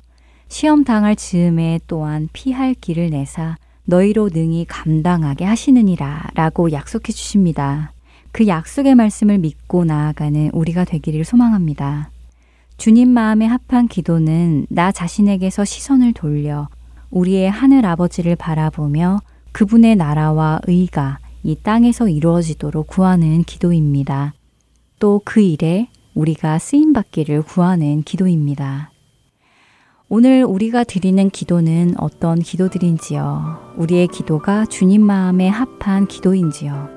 [0.49, 7.93] 시험 당할 즈음에 또한 피할 길을 내사 너희로 능히 감당하게 하시느니라 라고 약속해 주십니다.
[8.33, 12.11] 그 약속의 말씀을 믿고 나아가는 우리가 되기를 소망합니다.
[12.77, 16.69] 주님 마음에 합한 기도는 나 자신에게서 시선을 돌려
[17.11, 19.21] 우리의 하늘 아버지를 바라보며
[19.53, 24.35] 그분의 나라와 의가 이 땅에서 이루어지도록 구하는 기도입니다.
[24.99, 28.91] 또 그 일에 우리가 쓰임 받기를 구하는 기도입니다.
[30.09, 33.75] 오늘 우리가 드리는 기도는 어떤 기도들인지요?
[33.77, 36.89] 우리의 기도가 주님 마음에 합한 기도인지요?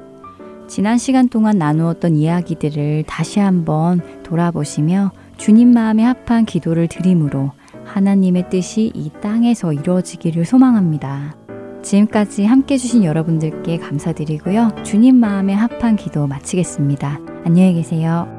[0.67, 7.51] 지난 시간 동안 나누었던 이야기들을 다시 한번 돌아보시며 주님 마음에 합한 기도를 드림으로
[7.83, 11.35] 하나님의 뜻이 이 땅에서 이루어지기를 소망합니다.
[11.81, 14.83] 지금까지 함께 해주신 여러분들께 감사드리고요.
[14.83, 17.19] 주님 마음에 합한 기도 마치겠습니다.
[17.43, 18.38] 안녕히 계세요.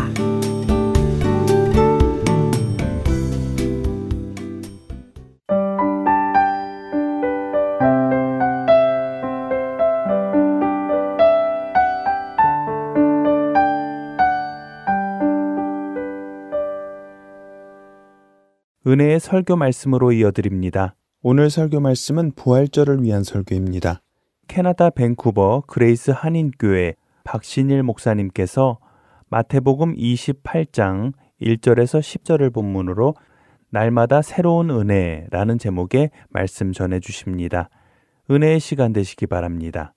[18.91, 20.95] 은혜의 설교 말씀으로 이어드립니다.
[21.21, 24.01] 오늘 설교 말씀은 부활절을 위한 설교입니다.
[24.49, 28.79] 캐나다 밴쿠버 그레이스 한인교회 박신일 목사님께서
[29.29, 33.15] 마태복음 28장 1절에서 10절을 본문으로
[33.69, 37.69] 날마다 새로운 은혜라는 제목의 말씀 전해 주십니다.
[38.29, 39.93] 은혜의 시간 되시기 바랍니다.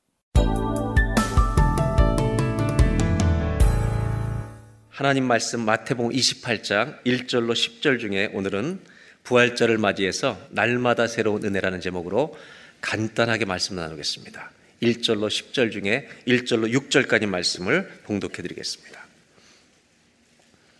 [4.94, 8.78] 하나님 말씀 마태복음 28장 1절로 10절 중에 오늘은
[9.24, 12.38] 부활절을 맞이해서 날마다 새로운 은혜라는 제목으로
[12.80, 14.52] 간단하게 말씀 나누겠습니다.
[14.80, 19.04] 1절로 10절 중에 1절로 6절까지 말씀을 봉독해 드리겠습니다.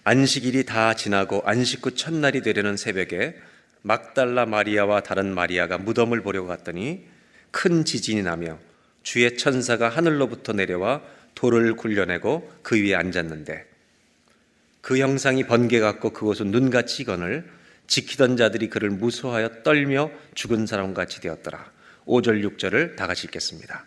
[0.04, 3.34] 안식일이 다 지나고 안식 후 첫날이 되려는 새벽에
[3.82, 7.04] 막달라 마리아와 다른 마리아가 무덤을 보려고 갔더니
[7.50, 8.60] 큰 지진이 나며
[9.02, 11.02] 주의 천사가 하늘로부터 내려와
[11.34, 13.73] 돌을 굴려내고 그 위에 앉았는데
[14.84, 17.50] 그 형상이 번개 같고 그곳은 눈같이 이건을
[17.86, 21.72] 지키던 자들이 그를 무서워하여 떨며 죽은 사람 같이 되었더라.
[22.04, 23.82] 5절 6절을 다 같이 읽겠습니다.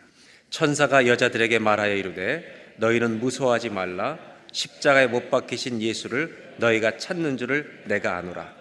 [0.50, 4.18] 천사가 여자들에게 말하여 이르되 너희는 무서워하지 말라
[4.52, 8.52] 십자가에 못 박히신 예수를 너희가 찾는 줄을 내가 아노라.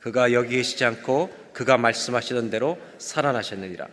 [0.00, 3.86] 그가 여기 계시지 않고 그가 말씀하시던 대로 살아나셨느니라.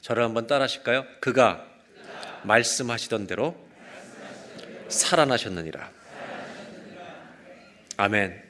[0.00, 1.04] 저를 한번 따라하실까요?
[1.20, 1.66] 그가
[2.44, 3.54] 말씀하시던 대로
[4.88, 5.95] 살아나셨느니라.
[7.96, 8.42] 아멘.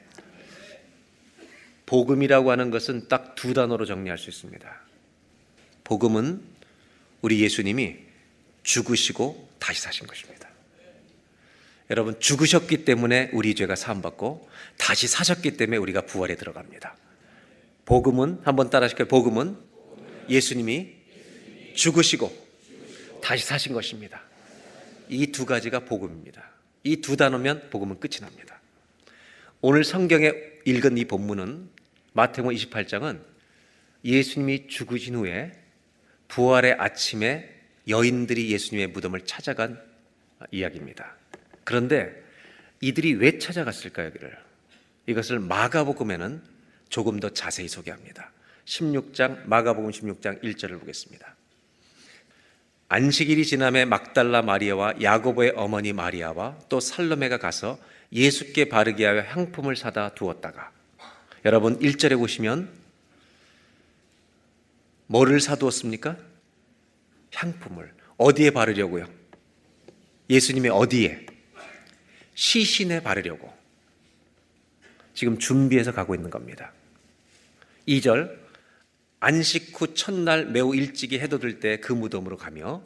[1.85, 4.81] 복음이라고 하는 것은 딱 두 단어로 정리할 수 있습니다.
[5.83, 6.41] 복음은
[7.21, 7.97] 우리 예수님이
[8.63, 10.49] 죽으시고 다시 사신 것입니다.
[11.89, 16.97] 여러분, 죽으셨기 때문에 우리 죄가 사함받고 다시 사셨기 때문에 우리가 부활에 들어갑니다.
[17.85, 19.07] 복음은, 한번 따라 하실까요?
[19.07, 19.55] 복음은
[20.29, 20.89] 예수님이
[21.75, 22.47] 죽으시고
[23.21, 24.21] 다시 사신 것입니다.
[25.09, 26.43] 이 두 가지가 복음입니다.
[26.83, 28.56] 이 두 단어면 복음은 끝이 납니다.
[29.59, 30.31] 오늘 성경에
[30.65, 31.69] 읽은 이 본문은
[32.13, 33.19] 마태복음 28장은
[34.05, 35.51] 예수님이 죽으신 후에
[36.27, 37.49] 부활의 아침에
[37.87, 39.81] 여인들이 예수님의 무덤을 찾아간
[40.51, 41.15] 이야기입니다.
[41.63, 42.13] 그런데
[42.81, 44.37] 이들이 왜 찾아갔을까요, 여기를?
[45.07, 46.43] 이것을 마가복음에는
[46.89, 48.31] 조금 더 자세히 소개합니다.
[48.65, 51.35] 16장 마가복음 16장 1절을 보겠습니다.
[52.89, 57.79] 안식일이 지남에 막달라 마리아와 야고보의 어머니 마리아와 또 살로메가 가서
[58.11, 60.71] 예수께 바르게 하여 향품을 사다 두었다가
[61.45, 62.69] 여러분 1절에 보시면
[65.07, 66.17] 뭐를 사두었습니까?
[67.33, 69.07] 향품을 어디에 바르려고요?
[70.29, 71.25] 예수님의 어디에?
[72.35, 73.51] 시신에 바르려고
[75.13, 76.71] 지금 준비해서 가고 있는 겁니다.
[77.87, 78.37] 2절
[79.19, 82.83] 안식 후 첫날 매우 일찍이 해도 들때그 무덤으로 가며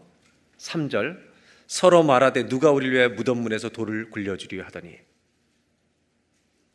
[0.57, 1.19] 3절
[1.67, 4.97] 서로 말하되 누가 우리를 위해 무덤문에서 돌을 굴려주려 하더니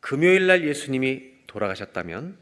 [0.07, 2.37] 금요일 날 예수님이 돌아가셨다면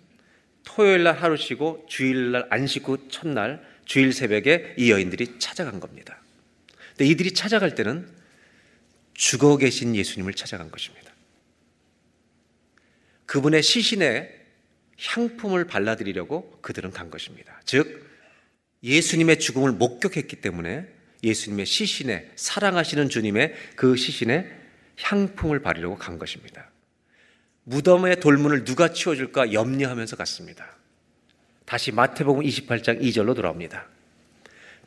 [0.66, 6.22] 토요일 날 하루 쉬고 주일 날 안식 후 첫날 주일 새벽에 이 여인들이 찾아간 겁니다.
[6.90, 8.08] 근데 이들이 찾아갈 때는
[9.16, 11.12] 죽어 계신 예수님을 찾아간 것입니다.
[13.26, 14.30] 그분의 시신에
[15.00, 17.60] 향품을 발라드리려고 그들은 간 것입니다.
[17.66, 18.08] 즉,
[18.84, 20.88] 예수님의 죽음을 목격했기 때문에
[21.24, 24.52] 예수님의 시신에, 사랑하시는 주님의 그 시신에
[25.02, 26.70] 향품을 바르려고 간 것입니다.
[27.66, 30.66] 무덤의 돌문을 누가 치워줄까 염려하면서 갔습니다.
[31.66, 33.88] 다시 마태복음 28장 2절로 돌아옵니다.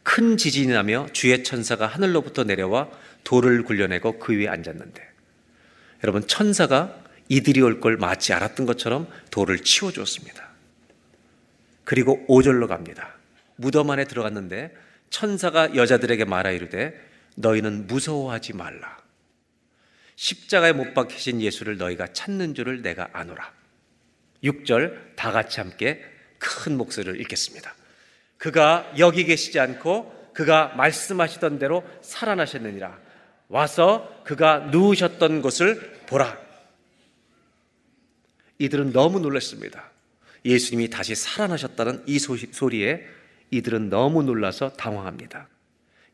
[0.04, 2.88] 큰 지진이 나며 주의 천사가 하늘로부터 내려와
[3.24, 5.02] 돌을 굴려내고 그 위에 앉았는데
[6.04, 10.48] 여러분 천사가 이들이 올 걸 마치 알았던 것처럼 돌을 치워주었습니다.
[11.84, 13.16] 그리고 5절로 갑니다.
[13.56, 14.74] 무덤 안에 들어갔는데
[15.10, 16.98] 천사가 여자들에게 말하 이르되
[17.34, 18.96] 너희는 무서워하지 말라.
[20.18, 23.52] 십자가에 못 박히신 예수를 너희가 찾는 줄을 내가 아노라.
[24.42, 26.04] 6절 다 같이 함께
[26.40, 27.72] 큰 목소리를 읽겠습니다.
[28.36, 32.98] 그가 여기 계시지 않고 그가 말씀하시던 대로 살아나셨느니라.
[33.46, 36.36] 와서 그가 누우셨던 곳을 보라.
[38.58, 39.88] 이들은 너무 놀랐습니다.
[40.44, 43.06] 예수님이 다시 살아나셨다는 이 소리에
[43.52, 45.48] 이들은 너무 놀라서 당황합니다.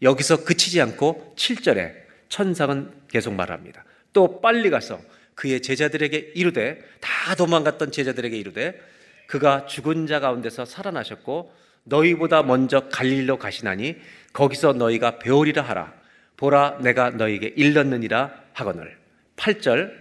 [0.03, 1.95] 여기서 그치지 않고 7절에
[2.29, 3.83] 천상은 계속 말합니다.
[4.15, 4.99] 또 빨리 가서
[5.35, 8.81] 그의 제자들에게 이르되 다 도망갔던 제자들에게 이르되
[9.27, 11.53] 그가 죽은 자 가운데서 살아나셨고
[11.85, 13.97] 너희보다 먼저 갈릴로 가시나니
[14.33, 15.93] 거기서 너희가 배우리라 하라.
[16.37, 18.97] 보라 내가 너희에게 일렀느니라 하거늘.
[19.37, 19.93] 8절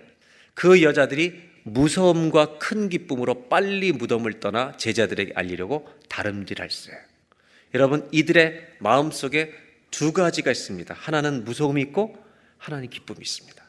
[0.53, 6.91] 그 여자들이 무서움과 큰 기쁨으로 빨리 무덤을 떠나 제자들에게 알리려고 다름질할세.
[7.73, 9.53] 여러분 이들의 마음속에
[9.89, 10.93] 두 가지가 있습니다.
[10.93, 12.15] 하나는 무서움이 있고
[12.57, 13.62] 하나는 기쁨이 있습니다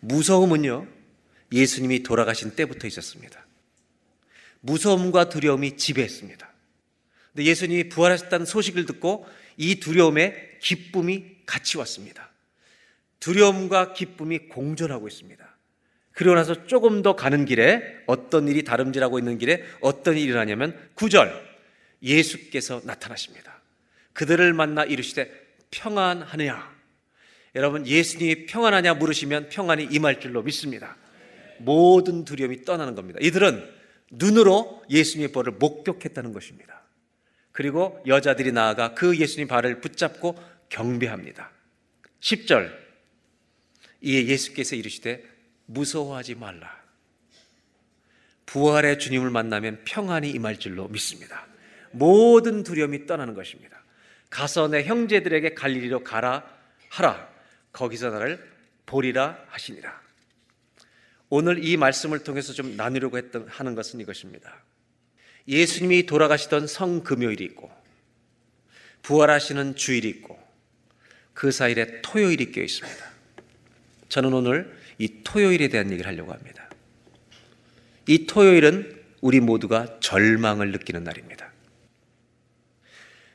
[0.00, 0.86] 무서움은요
[1.52, 3.44] 예수님이 돌아가신 때부터 있었습니다
[4.60, 6.50] 무서움과 두려움이 지배했습니다.
[7.32, 9.26] 근데 예수님이 부활하셨다는 소식을 듣고
[9.56, 12.30] 이 두려움에 기쁨이 같이 왔습니다.
[13.20, 15.46] 두려움과 기쁨이 공존하고 있습니다.
[16.12, 21.32] 그러고 나서 조금 더 가는 길에 어떤 일이 다름질하고 있는 길에 어떤 일이 일어나냐면 9절
[22.02, 23.60] 예수께서 나타나십니다.
[24.12, 25.30] 그들을 만나 이르시되
[25.70, 26.79] 평안하느냐?
[27.54, 30.96] 여러분 예수님이 평안하냐 물으시면 평안이 임할 줄로 믿습니다.
[31.58, 33.18] 모든 두려움이 떠나는 겁니다.
[33.22, 33.68] 이들은
[34.10, 36.82] 눈으로 예수님의 벌을 목격했다는 것입니다.
[37.52, 40.36] 그리고 여자들이 나아가 그 예수님 발을 붙잡고
[40.68, 41.50] 경배합니다.
[42.20, 42.72] 10절.
[44.02, 45.24] 이에 예수께서 이르시되
[45.66, 46.80] 무서워하지 말라.
[48.46, 51.46] 부활의 주님을 만나면 평안이 임할 줄로 믿습니다.
[51.92, 53.82] 모든 두려움이 떠나는 것입니다.
[54.28, 56.44] 가서 내 형제들에게 갈릴리로 가라
[56.88, 57.29] 하라.
[57.72, 58.50] 거기서 나를
[58.86, 60.00] 보리라 하시니라.
[61.28, 64.64] 오늘 이 말씀을 통해서 좀 나누려고 했던 하는 것은 이것입니다.
[65.46, 67.70] 예수님이 돌아가시던 성금요일이 있고
[69.02, 70.38] 부활하시는 주일이 있고
[71.32, 73.10] 그 사이에 토요일이 껴 있습니다.
[74.08, 76.68] 저는 오늘 이 토요일에 대한 얘기를 하려고 합니다.
[78.06, 81.50] 이 토요일은 우리 모두가 절망을 느끼는 날입니다.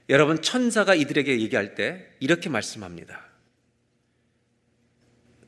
[0.09, 3.23] 여러분 천사가 이들에게 얘기할 때 이렇게 말씀합니다.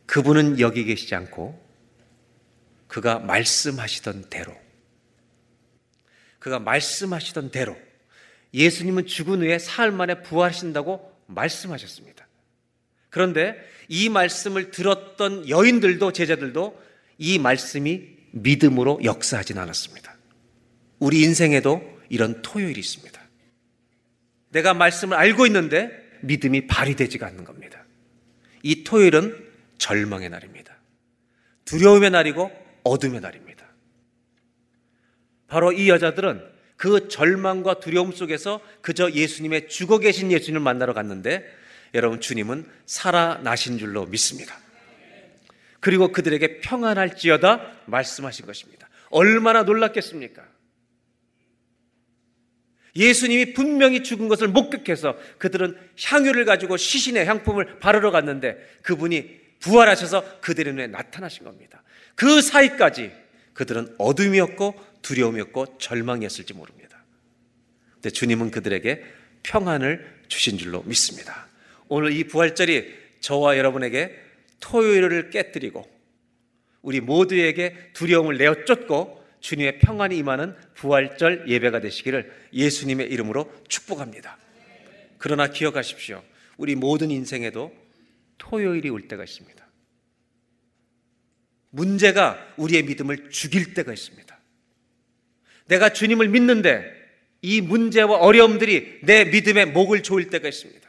[0.07, 1.63] 그분은 여기 계시지 않고
[2.87, 4.55] 그가 말씀하시던 대로
[6.39, 7.77] 그가 말씀하시던 대로
[8.53, 12.25] 예수님은 죽은 후에 사흘 만에 부활하신다고 말씀하셨습니다.
[13.09, 13.55] 그런데
[13.89, 16.81] 이 말씀을 들었던 여인들도 제자들도
[17.17, 20.15] 이 말씀이 믿음으로 역사하진 않았습니다.
[20.99, 23.21] 우리 인생에도 이런 토요일이 있습니다.
[24.49, 25.91] 내가 말씀을 알고 있는데
[26.21, 27.85] 믿음이 발휘되지가 않는 겁니다.
[28.63, 29.46] 이 토요일은
[29.77, 30.75] 절망의 날입니다.
[31.65, 32.51] 두려움의 날이고
[32.83, 33.65] 어둠의 날입니다.
[35.47, 41.45] 바로 이 여자들은 그 절망과 두려움 속에서 그저 예수님의 죽어 계신 예수님을 만나러 갔는데
[41.93, 44.57] 여러분 주님은 살아나신 줄로 믿습니다.
[45.79, 48.89] 그리고 그들에게 평안할지어다 말씀하신 것입니다.
[49.09, 50.45] 얼마나 놀랐겠습니까?
[52.95, 60.73] 예수님이 분명히 죽은 것을 목격해서 그들은 향유를 가지고 시신의 향품을 바르러 갔는데 그분이 부활하셔서 그들의
[60.73, 61.83] 눈에 나타나신 겁니다.
[62.15, 63.11] 그 사이까지
[63.53, 67.03] 그들은 어둠이었고 두려움이었고 절망이었을지 모릅니다.
[67.93, 69.03] 근데 주님은 그들에게
[69.43, 71.47] 평안을 주신 줄로 믿습니다.
[71.87, 74.15] 오늘 이 부활절이 저와 여러분에게
[74.59, 75.89] 토요일을 깨뜨리고
[76.81, 84.37] 우리 모두에게 두려움을 내어 쫓고 주님의 평안이 임하는 부활절 예배가 되시기를 예수님의 이름으로 축복합니다.
[85.17, 86.23] 그러나 기억하십시오.
[86.57, 87.73] 우리 모든 인생에도
[88.37, 89.67] 토요일이 올 때가 있습니다.
[91.69, 94.37] 문제가 우리의 믿음을 죽일 때가 있습니다.
[95.67, 96.97] 내가 주님을 믿는데
[97.41, 100.87] 이 문제와 어려움들이 내 믿음의 목을 조일 때가 있습니다.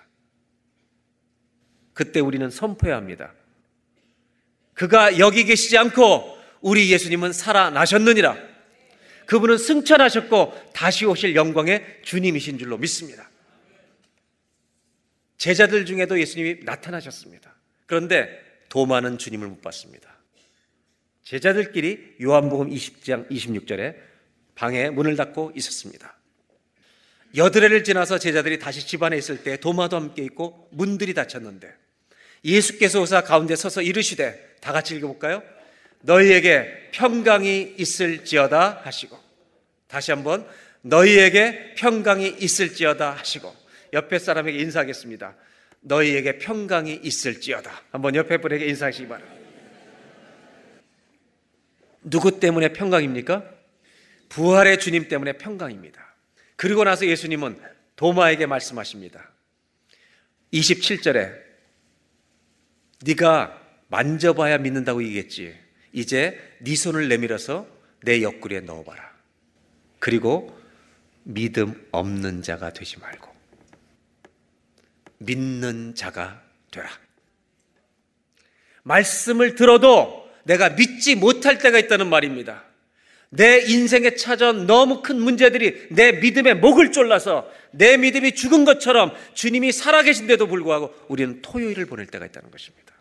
[1.92, 3.34] 그때 우리는 선포해야 합니다.
[4.74, 8.36] 그가 여기 계시지 않고 우리 예수님은 살아나셨느니라.
[9.26, 13.27] 그분은 승천하셨고 다시 오실 영광의 주님이신 줄로 믿습니다.
[15.38, 17.54] 제자들 중에도 예수님이 나타나셨습니다.
[17.86, 18.28] 그런데
[18.68, 20.18] 도마는 주님을 못 봤습니다.
[21.22, 23.96] 제자들끼리 요한복음 20장 26절에
[24.54, 26.16] 방에 문을 닫고 있었습니다.
[27.36, 31.72] 여드레를 지나서 제자들이 다시 집안에 있을 때 도마도 함께 있고 문들이 닫혔는데
[32.44, 35.42] 예수께서 오사 가운데 서서 이르시되 다 같이 읽어볼까요?
[36.00, 39.18] 너희에게 평강이 있을지어다 하시고
[39.86, 40.48] 다시 한번
[40.82, 43.54] 너희에게 평강이 있을지어다 하시고
[43.92, 45.36] 옆에 사람에게 인사하겠습니다.
[45.80, 47.70] 너희에게 평강이 있을지어다.
[47.90, 49.38] 한번 옆에 분에게 인사하시기 바랍니다.
[52.02, 53.44] 누구 때문에 평강입니까?
[54.28, 56.14] 부활의 주님 때문에 평강입니다.
[56.56, 57.60] 그리고 나서 예수님은
[57.96, 59.30] 도마에게 말씀하십니다.
[60.52, 61.32] 27절에
[63.04, 65.54] 네가 만져봐야 믿는다고 얘기했지.
[65.92, 67.66] 이제 네 손을 내밀어서
[68.02, 69.08] 내 옆구리에 넣어봐라.
[69.98, 70.56] 그리고
[71.24, 73.27] 믿음 없는 자가 되지 말고
[75.18, 76.88] 믿는 자가 되라.
[78.82, 82.64] 말씀을 들어도 내가 믿지 못할 때가 있다는 말입니다.
[83.30, 89.72] 내 인생에 찾아온 너무 큰 문제들이 내 믿음의 목을 졸라서 내 믿음이 죽은 것처럼 주님이
[89.72, 92.94] 살아계신데도 불구하고 우리는 토요일을 보낼 때가 있다는 것입니다.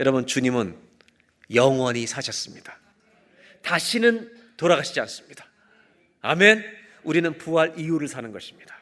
[0.00, 0.76] 여러분, 주님은
[1.54, 2.76] 영원히 사셨습니다.
[3.62, 5.46] 다시는 돌아가시지 않습니다.
[6.20, 6.64] 아멘.
[7.04, 8.74] 우리는 부활 이후를 사는 것입니다.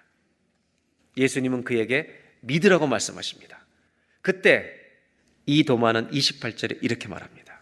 [1.18, 3.64] 예수님은 그에게 믿으라고 말씀하십니다.
[4.20, 4.80] 그때
[5.46, 7.60] 이 도마는 28절에 이렇게 말합니다.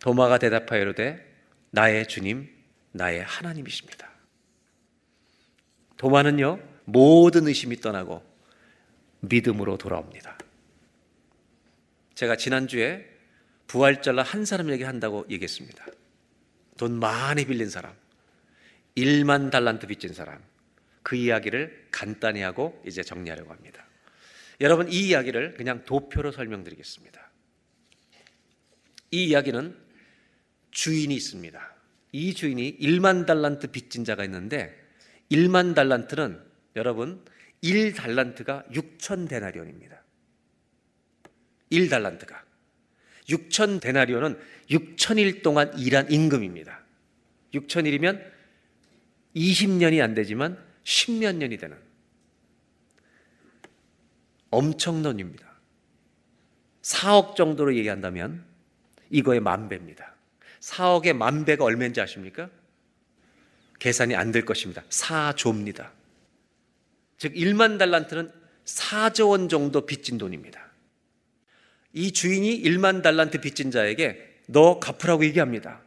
[0.00, 1.34] 도마가 대답하여 이르되
[1.70, 2.48] 나의 주님,
[2.92, 4.08] 나의 하나님이십니다.
[5.96, 8.22] 도마는요, 모든 의심이 떠나고
[9.20, 10.38] 믿음으로 돌아옵니다.
[12.14, 13.08] 제가 지난주에
[13.66, 15.84] 부활절날 한 사람 얘기한다고 얘기했습니다.
[16.76, 17.94] 돈 많이 빌린 사람,
[18.96, 20.40] 1만 달란트 빚진 사람,
[21.04, 23.86] 그 이야기를 간단히 하고 이제 정리하려고 합니다.
[24.60, 27.30] 여러분, 이 이야기를 그냥 도표로 설명드리겠습니다.
[29.12, 29.76] 이 이야기는
[30.72, 31.74] 주인이 있습니다.
[32.12, 34.74] 이 주인이 1만 달란트 빚진 자가 있는데
[35.30, 36.40] 1만 달란트는
[36.76, 37.24] 여러분
[37.62, 40.02] 1달란트가 6천 데나리온입니다.
[41.70, 42.40] 1달란트가
[43.28, 44.38] 6천 데나리온은
[44.70, 46.84] 6천일 동안 일한 임금입니다.
[47.52, 48.22] 6천일이면
[49.36, 51.76] 20년이 안 되지만 10몇 년이 되는
[54.50, 55.52] 엄청난 돈입니다.
[56.82, 58.44] 4억 정도로 얘기한다면
[59.10, 60.14] 이거의 만 배입니다.
[60.60, 62.48] 4억의 만 배가 얼마인지 아십니까?
[63.78, 64.82] 계산이 안 될 것입니다.
[64.88, 65.90] 4조입니다.
[67.18, 68.30] 즉 1만 달란트는
[68.64, 70.70] 4조 원 정도 빚진 돈입니다.
[71.92, 75.80] 이 주인이 1만 달란트 빚진 자에게 너 갚으라고 얘기합니다.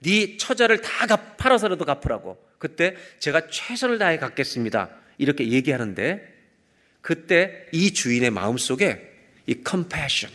[0.00, 2.47] 네 처자를 다 갚, 팔아서라도 갚으라고.
[2.58, 4.90] 그때 제가 최선을 다해 갚겠습니다.
[5.18, 6.36] 이렇게 얘기하는데
[7.00, 9.08] 그때 이 주인의 마음 속에
[9.46, 10.34] 이 compassion,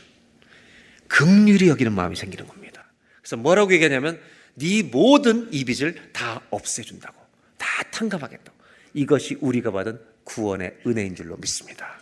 [1.07, 2.85] 긍휼히 여기는 마음이 생기는 겁니다.
[3.21, 4.19] 그래서 뭐라고 얘기하냐면
[4.55, 7.21] 네 모든 이 빚을 다 없애준다고.
[7.57, 8.57] 다 탕감하겠다고.
[8.93, 11.99] 이것이 우리가 받은 구원의 은혜인 줄로 믿습니다.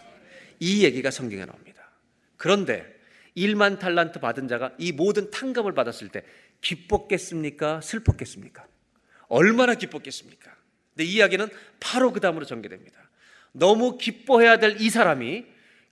[0.60, 1.82] 이 얘기가 성경에 나옵니다.
[2.38, 2.86] 그런데
[3.36, 6.24] 1만 탈란트 받은 자가 이 모든 탕감을 받았을 때
[6.62, 7.82] 기뻤겠습니까?
[7.82, 8.66] 슬펐겠습니까?
[9.32, 10.52] 얼마나 기뻤겠습니까?
[10.94, 11.48] 근데 이 이야기는
[11.80, 13.00] 바로 그 다음으로 전개됩니다.
[13.54, 15.46] 너무 기뻐해야 될 이 사람이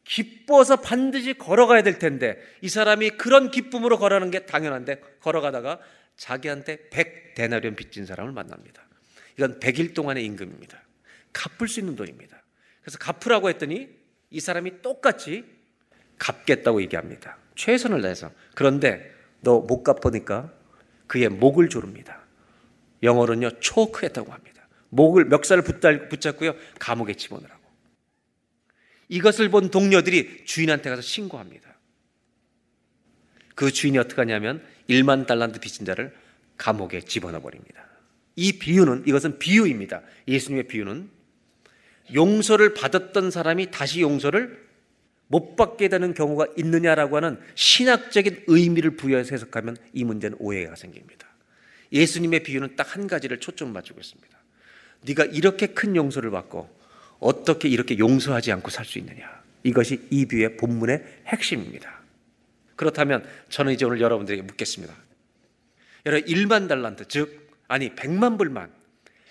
[0.03, 5.79] 기뻐서 반드시 걸어가야 될 텐데 이 사람이 그런 기쁨으로 걸어가는 게 당연한데 걸어가다가
[6.17, 8.83] 자기한테 100데나리온 빚진 사람을 만납니다.
[9.37, 10.81] 이건 100일 동안의 임금입니다.
[11.31, 12.41] 갚을 수 있는 돈입니다.
[12.81, 13.89] 그래서 갚으라고 했더니
[14.31, 15.45] 이 사람이 똑같이
[16.17, 17.37] 갚겠다고 얘기합니다.
[17.55, 18.31] 최선을 다해서.
[18.55, 19.11] 그런데
[19.41, 20.51] 너 못 갚으니까
[21.07, 22.18] 그의 목을 조릅니다.
[23.03, 24.67] 영어로는요, 초크했다고 합니다.
[24.89, 25.63] 목을 멱살을
[26.09, 27.59] 붙잡고요, 감옥에 집어넣으라고.
[29.09, 31.75] 이것을 본 동료들이 주인한테 가서 신고합니다.
[33.55, 36.15] 그 주인이 어떻게 하냐면 1만 달란트 빚진 자를
[36.57, 37.87] 감옥에 집어넣어 버립니다.
[38.35, 40.01] 이 비유는 이것은 비유입니다.
[40.27, 41.09] 예수님의 비유는
[42.13, 44.67] 용서를 받았던 사람이 다시 용서를
[45.27, 51.28] 못 받게 되는 경우가 있느냐라고 하는 신학적인 의미를 부여해서 해석하면 이 문제는 오해가 생깁니다.
[51.91, 54.37] 예수님의 비유는 딱 한 가지를 초점 맞추고 있습니다.
[55.01, 56.69] 네가 이렇게 큰 용서를 받고
[57.19, 59.41] 어떻게 이렇게 용서하지 않고 살 수 있느냐?
[59.63, 61.99] 이것이 이 비유의 본문의 핵심입니다.
[62.75, 64.93] 그렇다면 저는 이제 오늘 여러분들에게 묻겠습니다.
[66.05, 68.71] 여러분 1만 달란트 즉 아니 100만 불만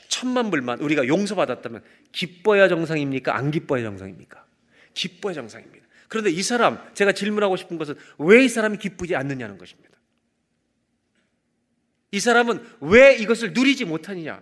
[0.09, 1.83] 천만 불만 우리가 용서받았다면
[2.13, 3.37] 기뻐야 정상입니까?
[3.37, 4.45] 안 기뻐야 정상입니까?
[4.95, 5.87] 기뻐야 정상입니다.
[6.09, 9.91] 그런데 이 사람 제가 질문하고 싶은 것은 왜 이 사람이 기쁘지 않느냐는 것입니다.
[12.11, 14.41] 이 사람은 왜 이것을 누리지 못하느냐?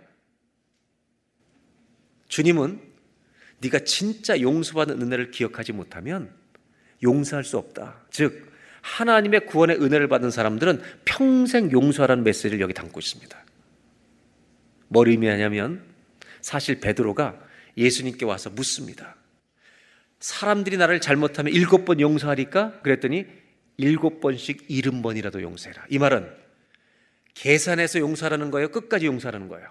[2.27, 2.81] 주님은
[3.59, 6.33] 네가 진짜 용서받은 은혜를 기억하지 못하면
[7.03, 8.01] 용서할 수 없다.
[8.11, 8.51] 즉
[8.81, 13.45] 하나님의 구원의 은혜를 받은 사람들은 평생 용서하라는 메시지를 여기 담고 있습니다.
[14.87, 15.83] 뭘 의미하냐면
[16.41, 17.37] 사실 베드로가
[17.75, 19.15] 예수님께 와서 묻습니다.
[20.19, 22.81] 사람들이 나를 잘못하면 일곱 번 용서하리까?
[22.81, 23.25] 그랬더니
[23.77, 25.85] 일곱 번씩 일흔 번이라도 용서해라.
[25.89, 26.46] 이 말은
[27.37, 28.69] 계산해서 용서하라는 거예요?
[28.69, 29.69] 끝까지 용서하라는 거예요?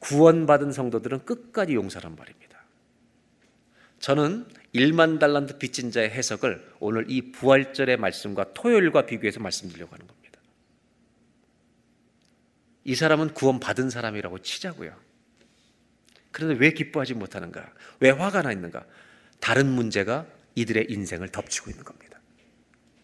[0.00, 2.62] 구원받은 성도들은 끝까지 용서란 말입니다.
[3.98, 10.40] 저는 1만 달란트 빚진 자의 해석을 오늘 이 부활절의 말씀과 토요일과 비교해서 말씀드리려고 하는 겁니다.
[12.84, 14.94] 이 사람은 구원받은 사람이라고 치자고요.
[16.30, 17.72] 그런데 왜 기뻐하지 못하는가?
[18.00, 18.84] 왜 화가 나 있는가?
[19.40, 20.26] 다른 문제가
[20.56, 22.20] 이들의 인생을 덮치고 있는 겁니다.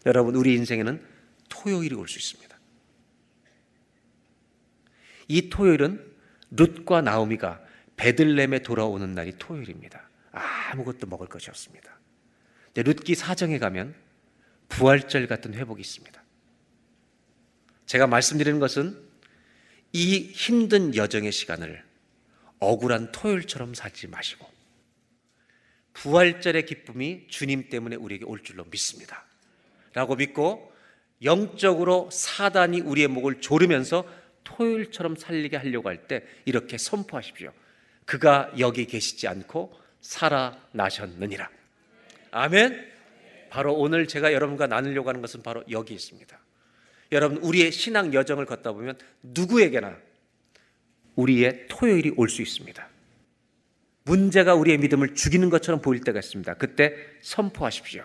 [0.05, 1.01] 여러분, 우리 인생에는
[1.49, 2.47] 토요일이 올 수 있습니다.
[5.29, 6.05] 이 토요일은
[6.51, 7.61] 룻과 나오미가
[7.97, 10.09] 베들렘에 돌아오는 날이 토요일입니다.
[10.33, 11.99] 아무것도 먹을 것이 없습니다.
[12.74, 13.95] 룻기 사정에 가면
[14.68, 16.22] 부활절 같은 회복이 있습니다.
[17.87, 18.99] 제가 말씀드리는 것은
[19.93, 21.83] 이 힘든 여정의 시간을
[22.61, 24.47] 억울한 토요일처럼 살지 마시고
[25.95, 29.24] 부활절의 기쁨이 주님 때문에 우리에게 올 줄로 믿습니다.
[29.95, 30.72] 라고 믿고
[31.22, 34.05] 영적으로 사단이 우리의 목을 조르면서
[34.45, 37.53] 토요일처럼 살리게 하려고 할 때 이렇게 선포하십시오.
[38.05, 41.51] 그가 여기 계시지 않고 살아나셨느니라.
[42.30, 42.93] 아멘.
[43.51, 46.39] 바로 오늘 제가 여러분과 나누려고 하는 것은 바로 여기 있습니다.
[47.12, 49.97] 여러분, 우리의 신앙 여정을 걷다 보면 누구에게나
[51.16, 52.86] 우리의 토요일이 올 수 있습니다.
[54.05, 56.55] 문제가 우리의 믿음을 죽이는 것처럼 보일 때가 있습니다.
[56.55, 58.05] 그때 선포하십시오.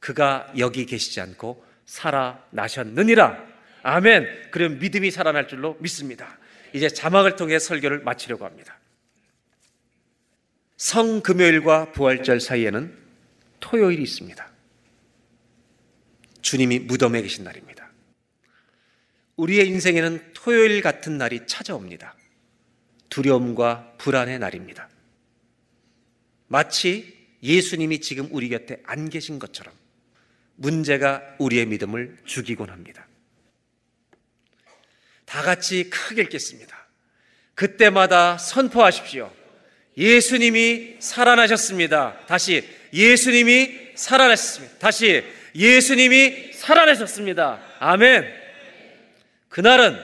[0.00, 3.49] 그가 여기 계시지 않고 살아나셨느니라.
[3.82, 4.50] 아멘.
[4.50, 6.38] 그럼 믿음이 살아날 줄로 믿습니다.
[6.72, 8.78] 이제 자막을 통해 설교를 마치려고 합니다.
[10.76, 12.96] 성금요일과 부활절 사이에는
[13.60, 14.50] 토요일이 있습니다.
[16.40, 17.90] 주님이 무덤에 계신 날입니다.
[19.36, 22.14] 우리의 인생에는 토요일 같은 날이 찾아옵니다.
[23.08, 24.88] 두려움과 불안의 날입니다.
[26.46, 29.74] 마치 예수님이 지금 우리 곁에 안 계신 것처럼
[30.56, 33.06] 문제가 우리의 믿음을 죽이곤 합니다.
[35.30, 36.76] 다 같이 크게 읽겠습니다.
[37.54, 39.32] 그때마다 선포하십시오.
[39.96, 42.26] 예수님이 살아나셨습니다.
[42.26, 44.78] 다시 예수님이 살아나셨습니다.
[44.78, 45.22] 다시
[45.54, 47.60] 예수님이 살아나셨습니다.
[47.78, 48.26] 아멘.
[49.48, 50.00] 그날은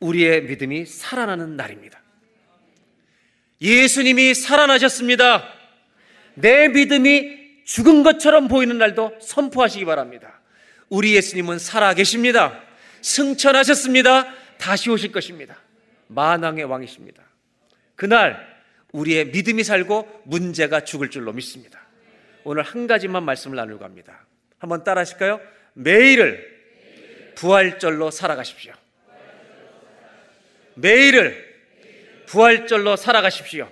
[0.00, 2.02] 우리의 믿음이 살아나는 날입니다.
[3.62, 5.48] 예수님이 살아나셨습니다.
[6.34, 10.38] 내 믿음이 죽은 것처럼 보이는 날도 선포하시기 바랍니다.
[10.90, 12.63] 우리 예수님은 살아 계십니다.
[13.04, 14.34] 승천하셨습니다.
[14.56, 15.58] 다시 오실 것입니다.
[16.08, 17.22] 만왕의 왕이십니다.
[17.96, 18.54] 그날
[18.92, 21.80] 우리의 믿음이 살고 문제가 죽을 줄로 믿습니다.
[22.44, 24.26] 오늘 한 가지만 말씀을 나누려고 합니다.
[24.58, 25.40] 한번 따라 하실까요?
[25.74, 26.54] 매일을
[27.34, 28.72] 부활절로 살아가십시오.
[30.74, 31.54] 매일을
[32.26, 33.70] 부활절로 살아가십시오.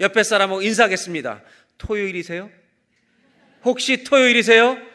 [0.00, 1.42] 옆에 사람하고 인사하겠습니다.
[1.78, 2.50] 토요일이세요?
[3.64, 4.87] 혹시 토요일이세요?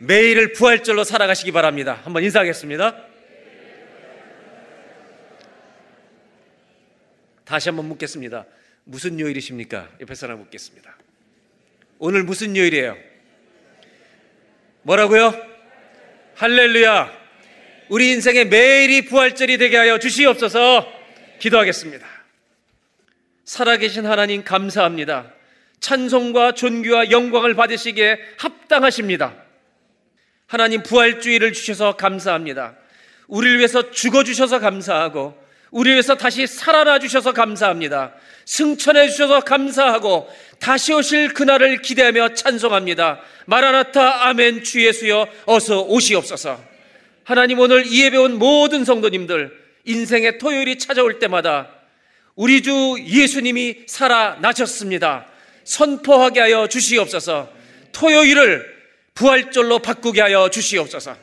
[0.00, 2.00] 매일을 부활절로 살아가시기 바랍니다.
[2.04, 3.04] 한번 인사하겠습니다.
[7.44, 8.46] 다시 한번 묻겠습니다.
[8.84, 9.88] 무슨 요일이십니까?
[10.00, 10.96] 옆에 사람 묻겠습니다.
[11.98, 12.96] 오늘 무슨 요일이에요?
[14.82, 15.34] 뭐라고요?
[16.36, 17.20] 할렐루야.
[17.90, 20.90] 우리 인생의 매일이 부활절이 되게 하여 주시옵소서
[21.40, 22.06] 기도하겠습니다.
[23.44, 25.34] 살아계신 하나님 감사합니다.
[25.80, 29.49] 찬송과 존귀와 영광을 받으시기에 합당하십니다.
[30.50, 32.74] 하나님 부활주의를 주셔서 감사합니다.
[33.28, 35.38] 우리를 위해서 죽어주셔서 감사하고
[35.70, 38.14] 우리 위해서 다시 살아나 주셔서 감사합니다.
[38.46, 40.28] 승천해 주셔서 감사하고
[40.58, 43.20] 다시 오실 그날을 기대하며 찬송합니다.
[43.46, 46.60] 마라나타 아멘 주 예수여 어서 오시옵소서.
[47.22, 51.68] 하나님 오늘 이 예배 온 모든 성도님들 인생의 토요일이 찾아올 때마다
[52.34, 55.26] 우리 주 예수님이 살아나셨습니다.
[55.62, 57.48] 선포하게 하여 주시옵소서.
[57.92, 58.79] 토요일을
[59.20, 61.14] 부활절로 바꾸게 하여 주시옵소서.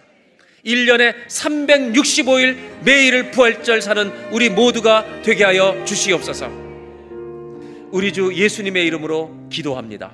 [0.63, 6.47] 1년에 365일 매일을 부활절 사는 우리 모두가 되게 하여 주시옵소서.
[7.89, 10.13] 우리 주 예수님의 이름으로 기도합니다.